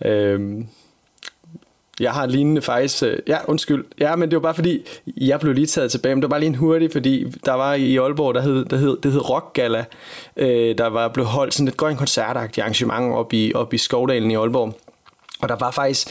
[0.04, 0.40] Øh,
[2.00, 3.02] jeg har lignende faktisk...
[3.02, 3.84] Øh, ja, undskyld.
[4.00, 6.14] Ja, men det var bare fordi, jeg blev lige taget tilbage.
[6.14, 8.76] Men det var bare lige en hurtig, fordi der var i Aalborg, der hed, der
[8.76, 9.84] hed, det hed Rock Gala.
[10.36, 14.30] Øh, der var blevet holdt sådan et grønt koncertagtigt arrangement op i, op i Skovdalen
[14.30, 14.78] i Aalborg.
[15.40, 16.08] Og der var faktisk,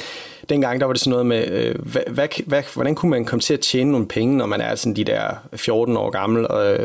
[0.50, 3.42] dengang der var det sådan noget med, øh, hvad, hvad, hvad, hvordan kunne man komme
[3.42, 6.48] til at tjene nogle penge, når man er sådan de der 14 år gammel.
[6.48, 6.78] Og,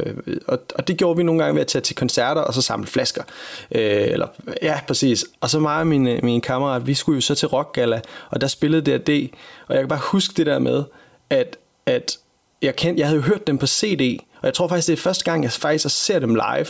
[0.46, 2.86] og, og det gjorde vi nogle gange ved at tage til koncerter og så samle
[2.86, 3.22] flasker.
[3.74, 4.26] Øh, eller,
[4.62, 5.24] ja, præcis.
[5.40, 8.40] Og så mig og min, øh, min kammerat, vi skulle jo så til Rockgala, og
[8.40, 9.30] der spillede D&D.
[9.68, 10.84] Og jeg kan bare huske det der med,
[11.30, 12.18] at, at
[12.62, 15.02] jeg, kendte, jeg havde jo hørt dem på CD, og jeg tror faktisk, det er
[15.02, 16.66] første gang, jeg faktisk ser dem live,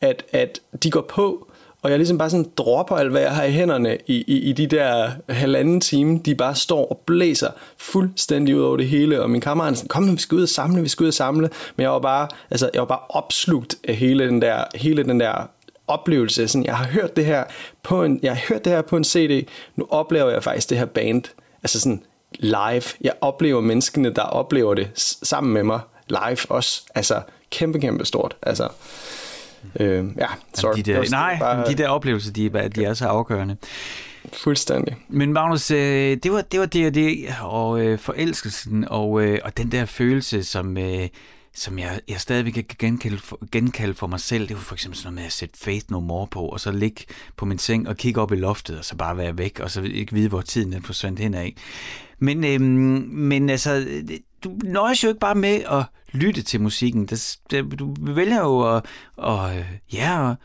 [0.00, 1.48] at, at de går på,
[1.84, 4.52] og jeg ligesom bare sådan dropper alt, hvad jeg har i hænderne i, i, i
[4.52, 6.18] de der halvanden time.
[6.18, 9.22] De bare står og blæser fuldstændig ud over det hele.
[9.22, 11.14] Og min kammerat sådan, kom nu, vi skal ud og samle, vi skal ud og
[11.14, 11.50] samle.
[11.76, 15.20] Men jeg var bare, altså, jeg var bare opslugt af hele den der, hele den
[15.20, 15.48] der
[15.86, 16.48] oplevelse.
[16.48, 17.44] Sådan, jeg har hørt det her
[17.82, 19.48] på en, jeg har hørt det her på en CD.
[19.76, 21.22] Nu oplever jeg faktisk det her band.
[21.62, 22.82] Altså sådan live.
[23.00, 24.90] Jeg oplever menneskene, der oplever det
[25.22, 26.82] sammen med mig live også.
[26.94, 27.20] Altså
[27.50, 28.36] kæmpe, kæmpe stort.
[28.42, 28.68] Altså,
[29.80, 30.76] Øh, ja, sorry.
[30.76, 33.56] De der, nej, bare, de der oplevelser, de, er, de er så afgørende.
[34.32, 34.96] Fuldstændig.
[35.08, 39.38] Men Magnus, øh, det var det, var det og det, og øh, forelskelsen, og, øh,
[39.44, 41.08] og den der følelse, som, øh,
[41.54, 44.98] som jeg, jeg stadigvæk kan genkalde for, genkalde for mig selv, det var for eksempel
[44.98, 47.04] sådan noget med at sætte Faith No More på, og så ligge
[47.36, 49.82] på min seng og kigge op i loftet, og så bare være væk, og så
[49.82, 51.54] ikke vide, hvor tiden den forsvandt hen af.
[52.18, 52.60] Men, øh,
[53.10, 53.86] men altså,
[54.44, 57.06] du nøjes jo ikke bare med at lytte til musikken.
[57.06, 58.84] Det, det, du vælger jo at,
[59.18, 60.36] at, øh, ja, at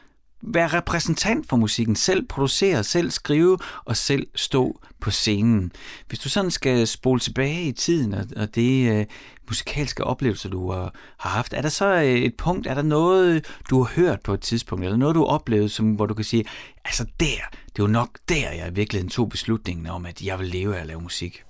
[0.42, 5.72] være repræsentant for musikken, selv producere, selv skrive og selv stå på scenen.
[6.08, 9.06] Hvis du sådan skal spole tilbage i tiden og, og det uh,
[9.48, 10.76] musikalske oplevelser, du uh,
[11.18, 14.34] har haft, er der så øh, et punkt, er der noget, du har hørt på
[14.34, 16.46] et tidspunkt, eller noget, du har oplevet, som, hvor du kan sige,
[16.86, 17.26] altså der,
[17.66, 20.78] det er jo nok der, jeg i virkeligheden tog beslutningen om, at jeg vil leve
[20.78, 21.44] af at lave musik?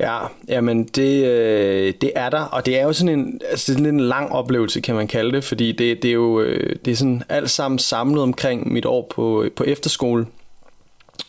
[0.00, 0.18] Ja,
[0.48, 4.00] jamen det, øh, det er der, og det er jo sådan en, altså sådan en
[4.00, 7.22] lang oplevelse, kan man kalde det, fordi det, det er jo øh, det er sådan
[7.28, 10.26] alt sammen samlet omkring mit år på, på efterskole,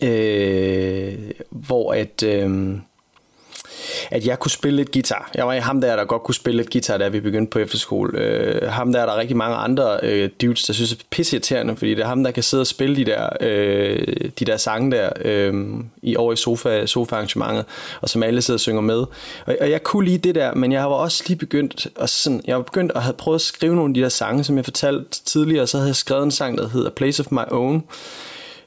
[0.02, 1.14] øh,
[1.50, 2.24] hvor at...
[2.24, 2.78] Øh,
[4.12, 5.32] at jeg kunne spille lidt guitar.
[5.36, 8.20] Jeg var ham der, der godt kunne spille lidt guitar, da vi begyndte på efterskole.
[8.20, 11.96] Øh, ham der, der er rigtig mange andre øh, dudes, der synes er pisseirriterende, fordi
[11.96, 14.08] det er ham, der kan sidde og spille de der, øh,
[14.40, 15.54] de der sange der øh,
[16.02, 17.66] i over i sofa, sofa arrangementet,
[18.02, 18.98] og som alle sidder og synger med.
[19.46, 22.42] Og, og jeg kunne lige det der, men jeg var også lige begyndt at, sådan,
[22.48, 24.66] jeg var begyndt at have prøvet at skrive nogle af de der sange, som jeg
[24.66, 27.84] fortalte tidligere, så havde jeg skrevet en sang, der hedder Place of My Own,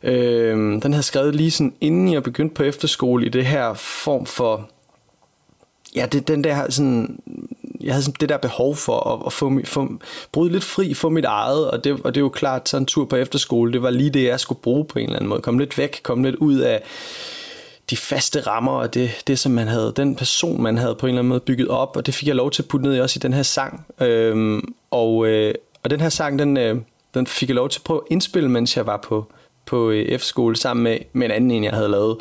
[0.03, 4.27] Øh, den havde skrevet lige sådan, inden jeg begyndte på efterskole, i det her form
[4.27, 4.71] for...
[5.97, 7.19] Ja, det, den der sådan...
[7.81, 9.89] Jeg havde sådan det der behov for at, at få, få,
[10.33, 12.87] bryde lidt fri, få mit eget, og det, og det er jo klart, sådan en
[12.87, 15.41] tur på efterskole, det var lige det, jeg skulle bruge på en eller anden måde.
[15.41, 16.83] Komme lidt væk, komme lidt ud af
[17.91, 21.11] de faste rammer, og det, det som man havde, den person, man havde på en
[21.11, 23.01] eller anden måde bygget op, og det fik jeg lov til at putte ned i
[23.01, 23.87] også i den her sang.
[24.01, 26.77] Øhm, og, øh, og den her sang, den, øh,
[27.15, 29.33] den fik jeg lov til at prøve at indspille, mens jeg var på,
[29.69, 32.17] på øh, F-skole sammen med, med en anden en, jeg havde lavet,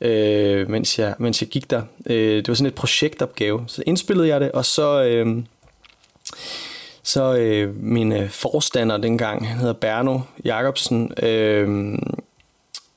[0.00, 1.82] øh, mens, jeg, mens jeg gik der.
[2.06, 3.64] Øh, det var sådan et projektopgave.
[3.66, 5.04] Så indspillede jeg det, og så...
[5.04, 5.42] Øh,
[7.02, 11.98] så øh, min øh, forstander dengang, han hedder Berno Jacobsen, øh,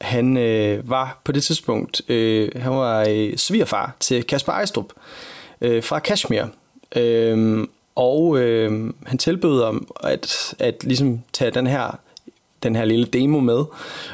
[0.01, 4.93] han øh, var på det tidspunkt, øh, han var øh, svigerfar til Kasper Ejstrup
[5.61, 6.43] øh, fra Kashmir.
[6.95, 11.99] Øh, og øh, han tilbød om at, at ligesom tage den her,
[12.63, 13.63] den her lille demo med,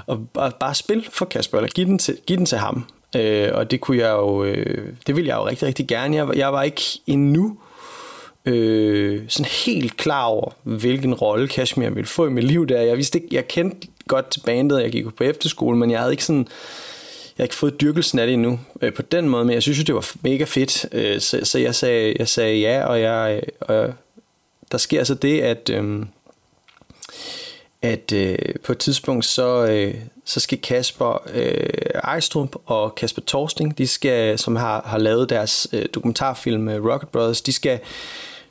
[0.07, 2.85] og bare, bare spil for Kasper, eller give den til, give den til ham.
[3.15, 6.15] Øh, og det kunne jeg jo, øh, det ville jeg jo rigtig, rigtig gerne.
[6.15, 7.57] Jeg, jeg var ikke endnu
[8.45, 12.81] øh, sådan helt klar over, hvilken rolle Kashmir ville få i mit liv der.
[12.81, 16.13] Jeg vidste ikke, jeg kendte godt til bandet, jeg gik på efterskole, men jeg havde
[16.13, 16.47] ikke sådan,
[17.37, 19.79] jeg har ikke fået dyrkelsen af det endnu øh, på den måde, men jeg synes
[19.79, 23.41] jo, det var mega fedt, øh, så, så jeg, sagde, jeg sagde ja, og, jeg,
[23.69, 23.93] øh, og
[24.71, 26.05] der sker så det, at, øh,
[27.81, 31.69] at øh, på et tidspunkt, så, øh, så skal Kasper øh,
[32.03, 37.09] Ejstrup og Kasper Torsting, de skal, som har, har lavet deres øh, dokumentarfilm øh, Rocket
[37.09, 37.79] Brothers, de skal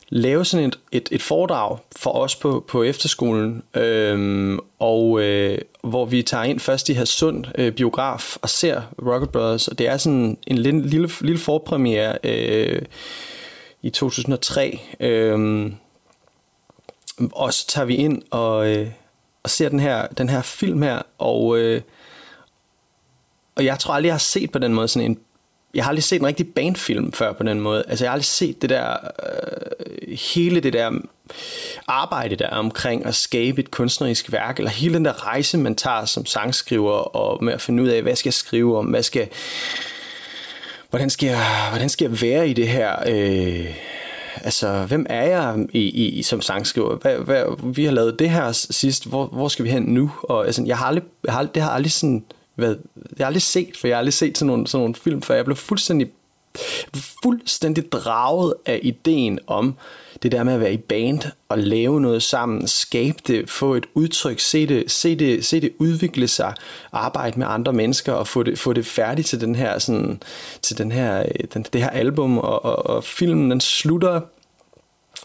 [0.08, 6.04] lave sådan et, et, et foredrag for os på, på efterskolen, øhm, og øh, hvor
[6.04, 9.96] vi tager ind først i Hadsund øh, biograf og ser Rocket Brothers, og det er
[9.96, 12.82] sådan en lille, lille, lille forpremiere øh,
[13.82, 14.80] i 2003.
[15.00, 15.70] Øh,
[17.32, 18.88] og så tager vi ind og, øh,
[19.46, 21.80] og ser den her, den her film her, og, øh,
[23.56, 25.18] og jeg tror aldrig, jeg har set på den måde sådan en
[25.74, 27.84] jeg har aldrig set en rigtig bandfilm før på den måde.
[27.88, 30.90] Altså jeg har aldrig set det der, øh, hele det der
[31.86, 36.04] arbejde der omkring at skabe et kunstnerisk værk, eller hele den der rejse, man tager
[36.04, 39.28] som sangskriver, og med at finde ud af, hvad skal jeg skrive om, hvad skal,
[40.90, 43.74] hvordan skal jeg, hvordan skal jeg være i det her, øh,
[44.44, 46.96] altså, hvem er jeg i, i, som sangskriver?
[46.96, 50.12] Hvad, hvad, vi har lavet det her sidst, hvor, hvor skal vi hen nu?
[50.22, 52.24] Og altså, jeg har aldrig, jeg har, det har aldrig sådan
[52.56, 52.80] været,
[53.18, 55.34] jeg har aldrig set, for jeg har aldrig set sådan nogle, sådan nogle film, for
[55.34, 56.10] jeg blev fuldstændig,
[57.22, 59.74] fuldstændig draget af ideen om
[60.22, 63.86] det der med at være i band og lave noget sammen, skabe det, få et
[63.94, 66.54] udtryk, se det, se det, se det udvikle sig,
[66.92, 70.22] arbejde med andre mennesker og få det, få det færdigt til den her, sådan,
[70.62, 74.20] til den her, øh, den, det her album, og, og, og filmen den slutter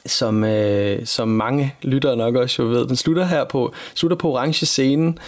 [0.05, 4.31] som, øh, som mange lyttere nok også jo ved, den slutter her på, slutter på
[4.31, 5.19] orange scenen,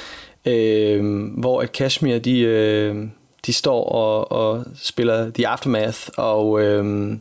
[0.46, 2.96] øh, hvor at Kashmir, de, øh,
[3.46, 7.14] de står og, og spiller The Aftermath, og øh,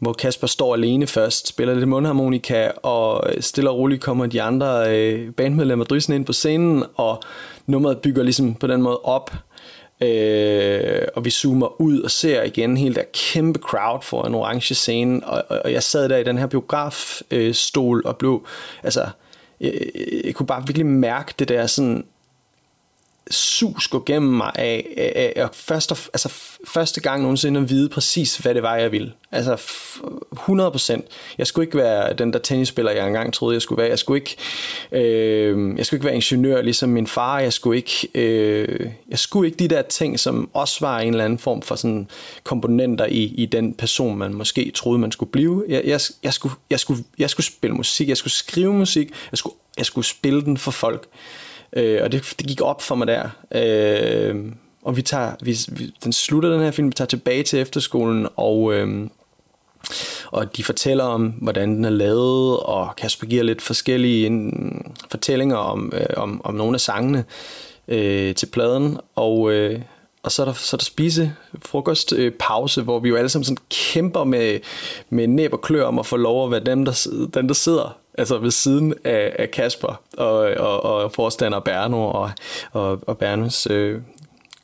[0.00, 4.96] hvor Kasper står alene først, spiller lidt mundharmonika, og stille og roligt kommer de andre
[4.96, 7.22] øh, bandmedlemmer dryssen ind på scenen, og
[7.66, 9.30] nummeret bygger ligesom på den måde op,
[10.00, 14.74] Øh, og vi zoomer ud og ser igen hele der kæmpe crowd for en orange
[14.74, 18.46] scene og, og, og jeg sad der i den her biografstol øh, og blev
[18.82, 19.06] altså
[19.60, 19.72] jeg,
[20.24, 22.04] jeg kunne bare virkelig mærke det der sådan
[23.30, 26.28] sus gå gennem mig af, af, af først, altså
[26.66, 29.12] første gang nogensinde at vide præcis, hvad det var, jeg ville.
[29.32, 29.58] Altså
[30.32, 31.04] 100 procent.
[31.38, 33.90] Jeg skulle ikke være den der tennisspiller, jeg engang troede, jeg skulle være.
[33.90, 34.36] Jeg skulle ikke,
[34.92, 37.40] øh, jeg skulle ikke være ingeniør, ligesom min far.
[37.40, 41.24] Jeg skulle ikke, øh, jeg skulle ikke de der ting, som også var en eller
[41.24, 42.08] anden form for sådan
[42.44, 45.64] komponenter i, i den person, man måske troede, man skulle blive.
[45.68, 49.38] Jeg, jeg, jeg, skulle, jeg, skulle, jeg skulle spille musik, jeg skulle skrive musik, jeg
[49.38, 51.06] skulle, jeg skulle spille den for folk.
[51.12, 53.28] Øh, Øh, og det, det gik op for mig der.
[53.54, 54.52] Øh,
[54.82, 58.28] og vi tager, vi, vi, den slutter den her film, vi tager tilbage til efterskolen,
[58.36, 59.08] og, øh,
[60.26, 64.52] og de fortæller om, hvordan den er lavet, og Kasper giver lidt forskellige in,
[65.10, 67.24] fortællinger om, øh, om, om nogle af sangene
[67.88, 69.80] øh, til pladen, og, øh,
[70.22, 73.28] og så er der, så er der spise frokost øh, pause, hvor vi jo alle
[73.28, 74.60] sammen sådan kæmper med,
[75.10, 77.98] med næb og klør om at få lov at være dem, der, dem, der sidder
[78.18, 82.30] altså ved siden af, af Kasper og, og, og forstander Berno og,
[82.72, 84.00] og, og Bernos øh,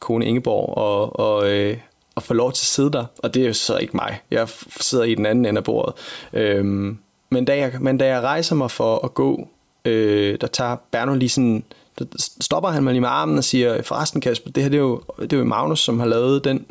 [0.00, 1.76] kone Ingeborg og, og, øh,
[2.14, 3.05] og får lov til at sidde der.
[3.18, 4.20] Og det er jo så ikke mig.
[4.30, 4.48] Jeg
[4.80, 5.94] sidder i den anden ende af bordet.
[6.32, 6.98] Øhm,
[7.30, 9.48] men, da jeg, men da jeg rejser mig for at gå,
[9.84, 11.64] øh, der tager Berno lige sådan
[11.98, 12.05] der
[12.40, 15.02] stopper han mig lige med armen og siger, forresten Kasper, det her det er jo,
[15.20, 16.66] det er jo Magnus, som har lavet den,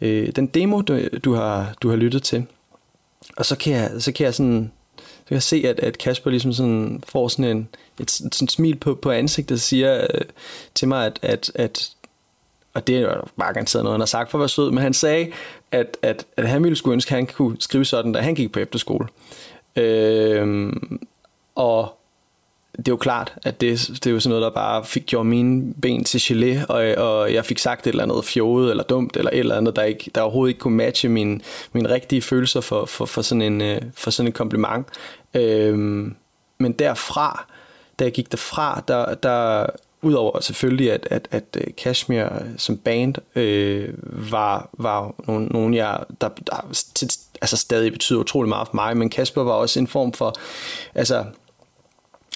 [0.00, 2.46] øh, den demo, du, du, har, du har lyttet til.
[3.36, 4.72] Og så kan jeg, så kan jeg sådan
[5.28, 7.68] kan jeg se, at, at Kasper ligesom sådan får sådan en,
[8.00, 10.20] et sådan smil på, på ansigtet og siger øh,
[10.74, 11.90] til mig, at, at, at
[12.74, 14.94] og det er bare garanteret noget, han har sagt for at være sød, men han
[14.94, 15.32] sagde,
[15.72, 18.52] at, at, at han ville skulle ønske, at han kunne skrive sådan, da han gik
[18.52, 19.06] på efterskole.
[19.76, 20.72] Øh,
[21.54, 21.98] og
[22.76, 25.26] det er jo klart, at det, det er jo sådan noget, der bare fik gjort
[25.26, 29.16] mine ben til gelé, og, og jeg fik sagt et eller andet fjodet eller dumt,
[29.16, 31.40] eller et eller andet, der, ikke, der overhovedet ikke kunne matche mine,
[31.72, 34.86] mine rigtige følelser for, for, for, sådan, en, øh, for sådan en kompliment.
[35.34, 36.14] Øhm,
[36.58, 37.46] men derfra,
[37.98, 39.66] da jeg gik derfra, der, der
[40.02, 42.26] udover selvfølgelig, at, at, at øh, Kashmir
[42.56, 43.88] som band øh,
[44.32, 46.66] var, var nogen, nogen jeg, der, der
[47.40, 50.34] altså stadig betyder utrolig meget for mig, men Kasper var også en form for,
[50.94, 51.24] altså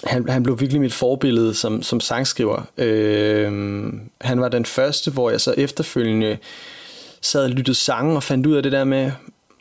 [0.03, 2.61] han, han blev virkelig mit forbillede som, som sangskriver.
[2.77, 3.51] Øh,
[4.21, 6.37] han var den første, hvor jeg så efterfølgende
[7.21, 9.11] sad og lyttede sange og fandt ud af det der med,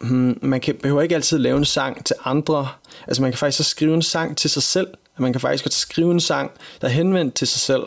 [0.02, 2.68] hmm, man kan, behøver ikke altid lave en sang til andre.
[3.06, 4.88] Altså man kan faktisk så skrive en sang til sig selv.
[5.18, 6.50] Man kan faktisk godt skrive en sang,
[6.80, 7.82] der er henvendt til sig selv.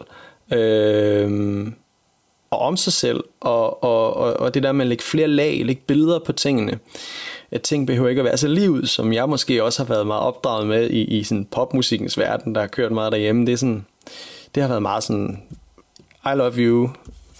[0.60, 1.68] Øh,
[2.50, 3.24] og om sig selv.
[3.40, 6.80] Og, og, og, og det der med at lægge flere lag, lægge billeder på tingene
[7.52, 10.24] at ting behøver ikke at være så livet, som jeg måske også har været meget
[10.24, 13.46] opdraget med i, i sådan popmusikkens verden, der har kørt meget derhjemme.
[13.46, 13.86] Det, er sådan,
[14.56, 15.44] det har været meget sådan,
[16.26, 16.90] I love you,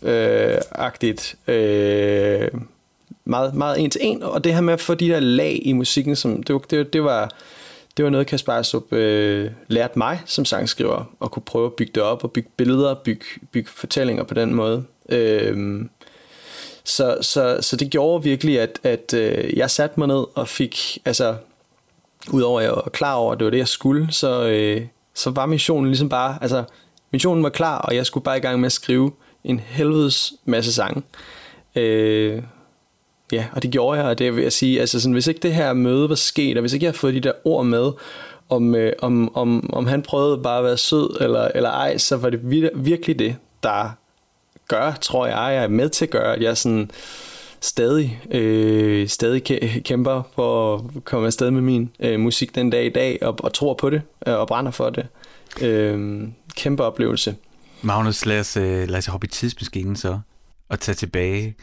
[0.04, 2.48] øh, agtigt, øh,
[3.26, 5.74] meget, meget en til en, og det her med at få de der lag i
[5.74, 7.32] musikken, som, det, det, det var,
[7.98, 11.92] det var noget, Kasper Asup øh, lærte mig som sangskriver, at kunne prøve at bygge
[11.96, 14.84] det op og bygge billeder, bygge, bygge fortællinger på den måde.
[15.10, 15.86] Øh,
[16.84, 20.98] så, så, så det gjorde virkelig, at, at øh, jeg satte mig ned og fik,
[21.06, 21.36] altså,
[22.32, 24.82] udover at jeg var klar over, at det var det, jeg skulle, så, øh,
[25.14, 26.64] så var missionen ligesom bare, altså,
[27.12, 29.12] missionen var klar, og jeg skulle bare i gang med at skrive
[29.44, 31.04] en helvedes masse sange.
[31.76, 32.44] Øh,
[33.32, 35.54] ja, og det gjorde jeg, og det vil jeg sige, altså sådan, hvis ikke det
[35.54, 37.92] her møde var sket, og hvis ikke jeg havde fået de der ord med,
[38.50, 42.18] om, øh, om, om, om han prøvede bare at være sød eller, eller ej, så
[42.18, 42.40] var det
[42.76, 43.90] virkelig det, der
[44.68, 46.92] gør, tror jeg, jeg er med til at gøre, at jeg sådan
[47.62, 49.44] stadig, øh, stadig
[49.84, 53.54] kæmper for at komme afsted med min øh, musik den dag i dag, og, og
[53.54, 55.08] tror på det, øh, og brænder for det.
[55.62, 57.36] Øh, kæmpe oplevelse.
[57.82, 60.20] Magnus, lad os, øh, lad os hoppe i tidsmaskinen så,
[60.70, 61.56] og tage tilbage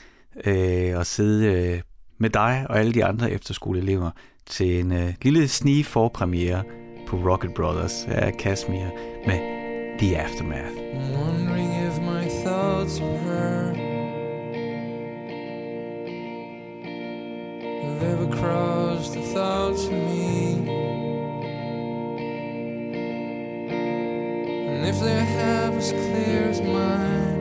[0.47, 1.81] øh, at sidde øh,
[2.19, 4.11] med dig og alle de andre efterskoleelever
[4.47, 6.63] til en øh, lille snige forpremiere
[7.07, 8.87] på Rocket Brothers af Kashmir
[9.27, 9.39] med
[9.99, 10.77] The Aftermath.
[11.17, 13.75] Wondering if my thoughts of her
[17.83, 20.69] have ever crossed the thoughts of me.
[24.69, 27.32] And if they have as clear as mine,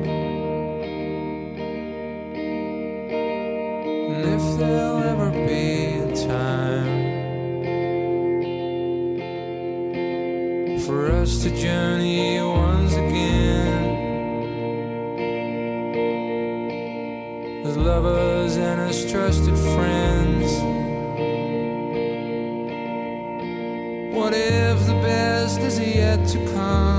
[4.12, 7.12] and if there'll ever be a time
[10.80, 13.84] for us to journey once again.
[17.66, 20.52] As lovers and as trusted friends.
[24.14, 26.91] What if the best is yet to come?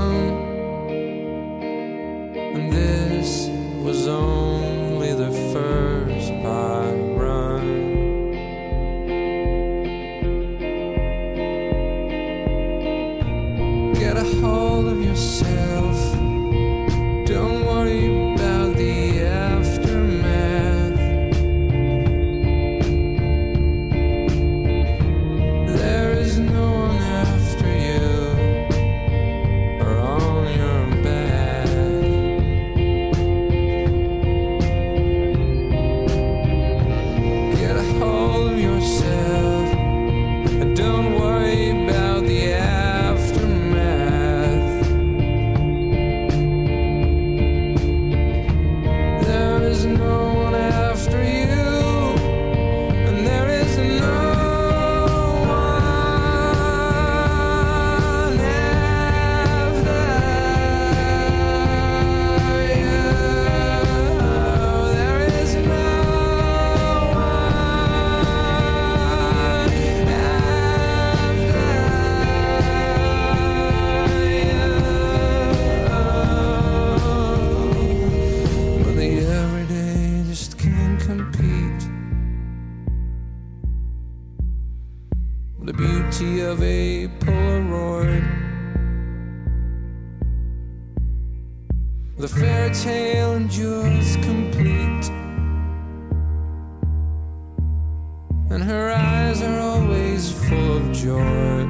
[98.49, 101.67] and her eyes are always full of joy.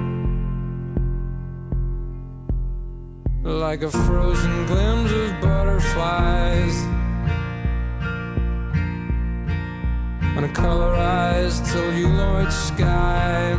[3.44, 6.76] Like a frozen glimpse of butterflies
[10.36, 13.56] on a colorized celluloid sky.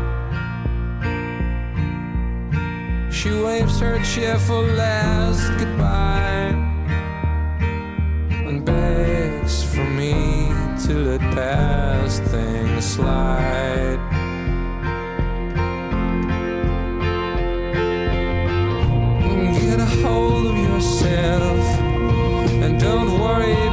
[3.11, 6.53] She waves her cheerful last goodbye
[8.47, 10.49] and begs for me
[10.85, 13.99] to let past things slide.
[19.59, 21.65] Get a hold of yourself
[22.63, 23.64] and don't worry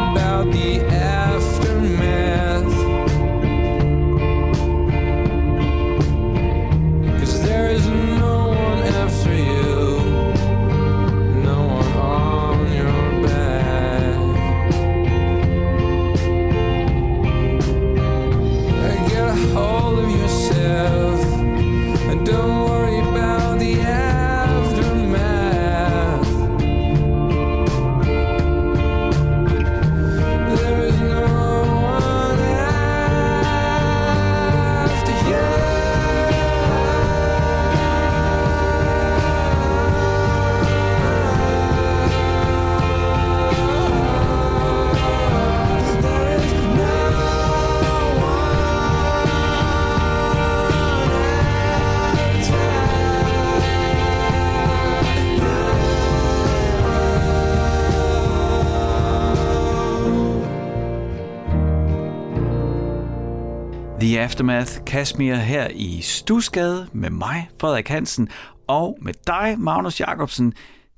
[64.01, 68.29] The Aftermath Kashmir her i Stusgade med mig, Frederik Hansen,
[68.67, 70.53] og med dig, Magnus Jacobsen.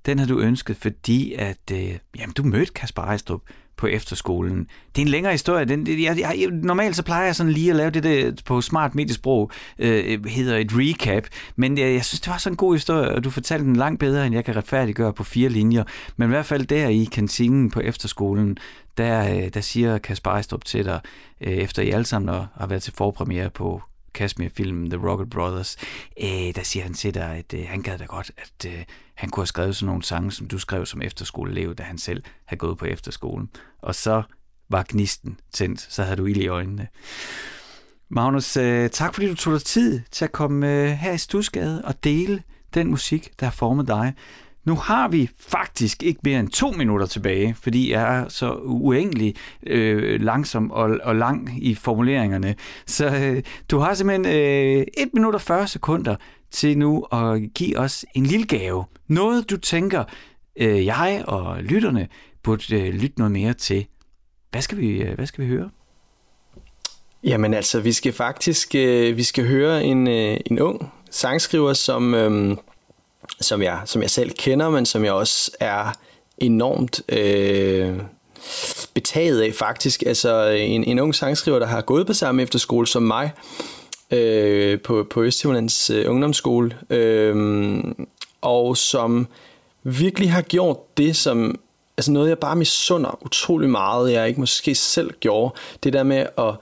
[0.06, 3.42] Den har du ønsket, fordi at, øh, jamen, du mødte Kasper Ejstrup
[3.78, 4.68] på efterskolen.
[4.96, 5.66] Det er en længere historie.
[5.66, 8.96] Den, jeg, jeg, normalt så plejer jeg sådan lige at lave det der på smart
[8.96, 11.24] mediesprog, øh, hedder et recap,
[11.56, 14.00] men jeg, jeg synes, det var sådan en god historie, og du fortalte den langt
[14.00, 15.84] bedre, end jeg kan retfærdiggøre på fire linjer.
[16.18, 18.58] Men i hvert fald der i kantinen på efterskolen,
[18.98, 21.00] der, øh, der siger Kasper Ejstrup til dig,
[21.42, 23.82] øh, efter I alle sammen har været til forpremiere på
[24.14, 25.78] Kashmir-filmen The Rocket Brothers,
[26.22, 28.84] øh, der siger han til dig, at øh, han gad da godt, at øh,
[29.16, 32.24] han kunne have skrevet sådan nogle sange, som du skrev som efterskoleelev, da han selv
[32.46, 33.50] havde gået på efterskolen.
[33.82, 34.24] Og så
[34.70, 36.88] var gnisten tændt, så havde du ild i øjnene.
[38.10, 41.82] Magnus, øh, tak fordi du tog dig tid til at komme øh, her i Stusgade
[41.86, 42.44] og dele
[42.74, 44.14] den musik, der har formet dig.
[44.66, 49.36] Nu har vi faktisk ikke mere end to minutter tilbage, fordi jeg er så uendelig
[49.68, 52.56] øh, langsom og, og lang i formuleringerne.
[52.86, 56.16] Så øh, du har simpelthen øh, 1 minut og 40 sekunder
[56.52, 58.86] til nu at give os en lille gave.
[59.08, 60.04] Noget, du tænker,
[60.60, 62.08] øh, jeg og lytterne
[62.44, 63.86] burde øh, lytte noget mere til.
[64.52, 65.70] Hvad skal vi, øh, hvad skal vi høre?
[67.24, 72.14] Jamen altså, vi skal faktisk øh, vi skal høre en, øh, en ung sangskriver, som,
[72.14, 72.58] øh,
[73.42, 75.94] som, jeg, som jeg selv kender, men som jeg også er
[76.38, 78.00] enormt øh,
[78.94, 80.04] betaget af faktisk.
[80.06, 83.32] Altså en, en ung sangskriver, der har gået på samme efterskole som mig,
[84.12, 87.84] øh, på, på Østjyllands øh, ungdomsskole, øh,
[88.42, 89.28] og som
[89.84, 91.60] virkelig har gjort det, som
[91.98, 96.26] altså noget, jeg bare misunder utrolig meget, jeg ikke måske selv gjorde, det der med
[96.38, 96.56] at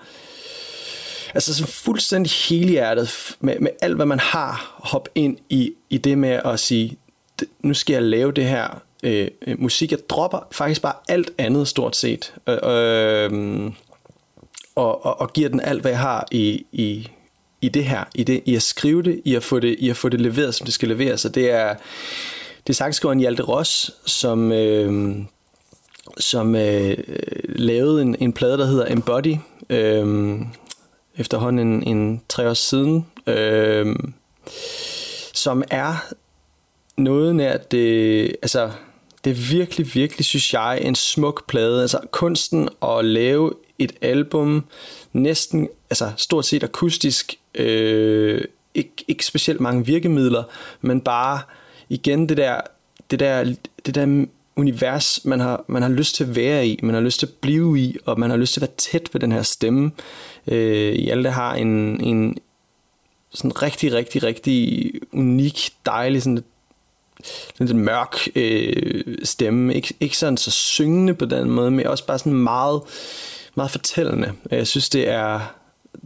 [1.33, 6.17] altså sådan fuldstændig helhjertet med, med alt, hvad man har, hoppe ind i, i det
[6.17, 6.97] med at sige,
[7.59, 9.91] nu skal jeg lave det her øh, øh, musik.
[9.91, 12.33] Jeg dropper faktisk bare alt andet stort set.
[12.47, 13.71] Øh, øh,
[14.75, 17.09] og, og, og giver den alt, hvad jeg har i, i,
[17.61, 19.97] i det her, i, det, i at skrive det, i at få det, i at
[19.97, 21.21] få det leveret, som det skal leveres.
[21.21, 21.75] Så det er,
[22.67, 25.15] det er sangskriveren Hjalte Ross, som, øh,
[26.17, 26.95] som øh, øh
[27.47, 29.35] lavede en, en plade, der hedder Embody,
[29.69, 30.39] øh,
[31.17, 33.95] efterhånden en, en tre år siden, øh,
[35.33, 36.13] som er
[36.97, 38.71] noget nær det, altså
[39.23, 41.81] det er virkelig, virkelig, synes jeg, en smuk plade.
[41.81, 44.65] Altså kunsten at lave et album
[45.13, 48.43] næsten, altså stort set akustisk, øh,
[48.75, 50.43] ikke, ikke specielt mange virkemidler,
[50.81, 51.41] men bare
[51.89, 52.61] igen det der,
[53.11, 53.55] det der,
[53.85, 54.25] det der
[54.55, 57.33] univers, man har, man har lyst til at være i, man har lyst til at
[57.41, 59.91] blive i, og man har lyst til at være tæt ved den her stemme.
[60.47, 62.37] Øh, Hjalte har en, en
[63.33, 66.45] sådan rigtig, rigtig, rigtig unik, dejlig, sådan lidt,
[67.59, 69.73] lidt mørk øh, stemme.
[69.75, 72.81] Ik- ikke sådan så syngende på den måde, men også bare sådan meget,
[73.55, 74.33] meget fortællende.
[74.51, 75.39] Jeg synes, det er,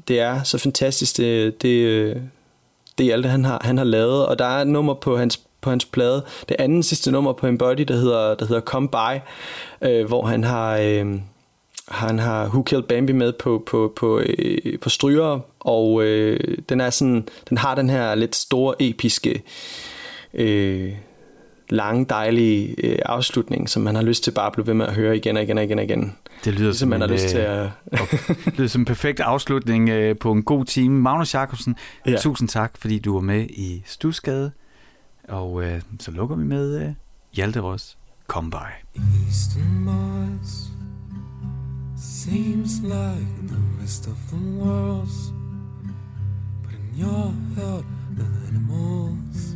[0.08, 2.16] det er så fantastisk, det, det, øh,
[2.98, 4.26] det Hjalte, han har, han har lavet.
[4.26, 6.26] Og der er et nummer på hans på hans plade.
[6.49, 9.20] Det andet sidste nummer på Embody, der hedder, der hedder Come By,
[9.82, 10.78] øh, hvor han har...
[10.78, 11.20] Øh,
[11.88, 16.82] han har Who Killed Bambi med på, på, på, øh, på stryger, og øh, den,
[16.82, 19.43] er sådan, den har den her lidt store, episke,
[20.34, 20.93] øh,
[21.70, 24.93] lange, dejlige øh, afslutning, som man har lyst til bare at blive ved med at
[24.93, 26.16] høre igen og igen og igen og igen.
[26.45, 27.70] Det lyder ligesom, som man en, har lyst til øh, at...
[28.01, 28.18] okay.
[28.57, 31.01] Lyder som en perfekt afslutning øh, på en god time.
[31.01, 32.18] Magnus Jacobsen, ja.
[32.18, 34.51] tusind tak, fordi du var med i Stusgade.
[35.28, 36.93] Og øh, så lukker vi med øh,
[37.34, 37.97] Hjalte Ross,
[38.28, 38.99] Come By.
[41.97, 45.32] Seems like the rest of the world's
[46.63, 49.55] But in your heart, the animals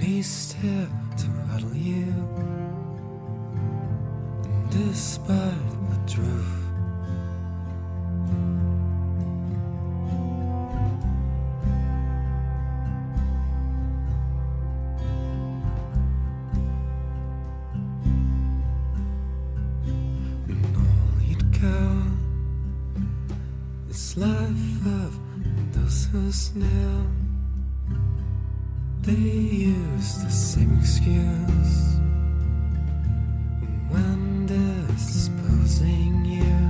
[0.00, 2.12] Maced here to rattle you
[4.44, 6.58] And despite the truth
[26.28, 27.06] the snail.
[29.00, 31.96] They use the same excuse
[33.88, 36.67] when disposing you.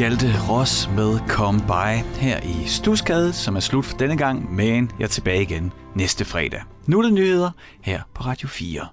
[0.00, 4.90] Hjalte Ross med Come By her i Stusgade, som er slut for denne gang, men
[4.98, 6.62] jeg er tilbage igen næste fredag.
[6.86, 7.50] Nu er der nyheder
[7.82, 8.86] her på Radio 4.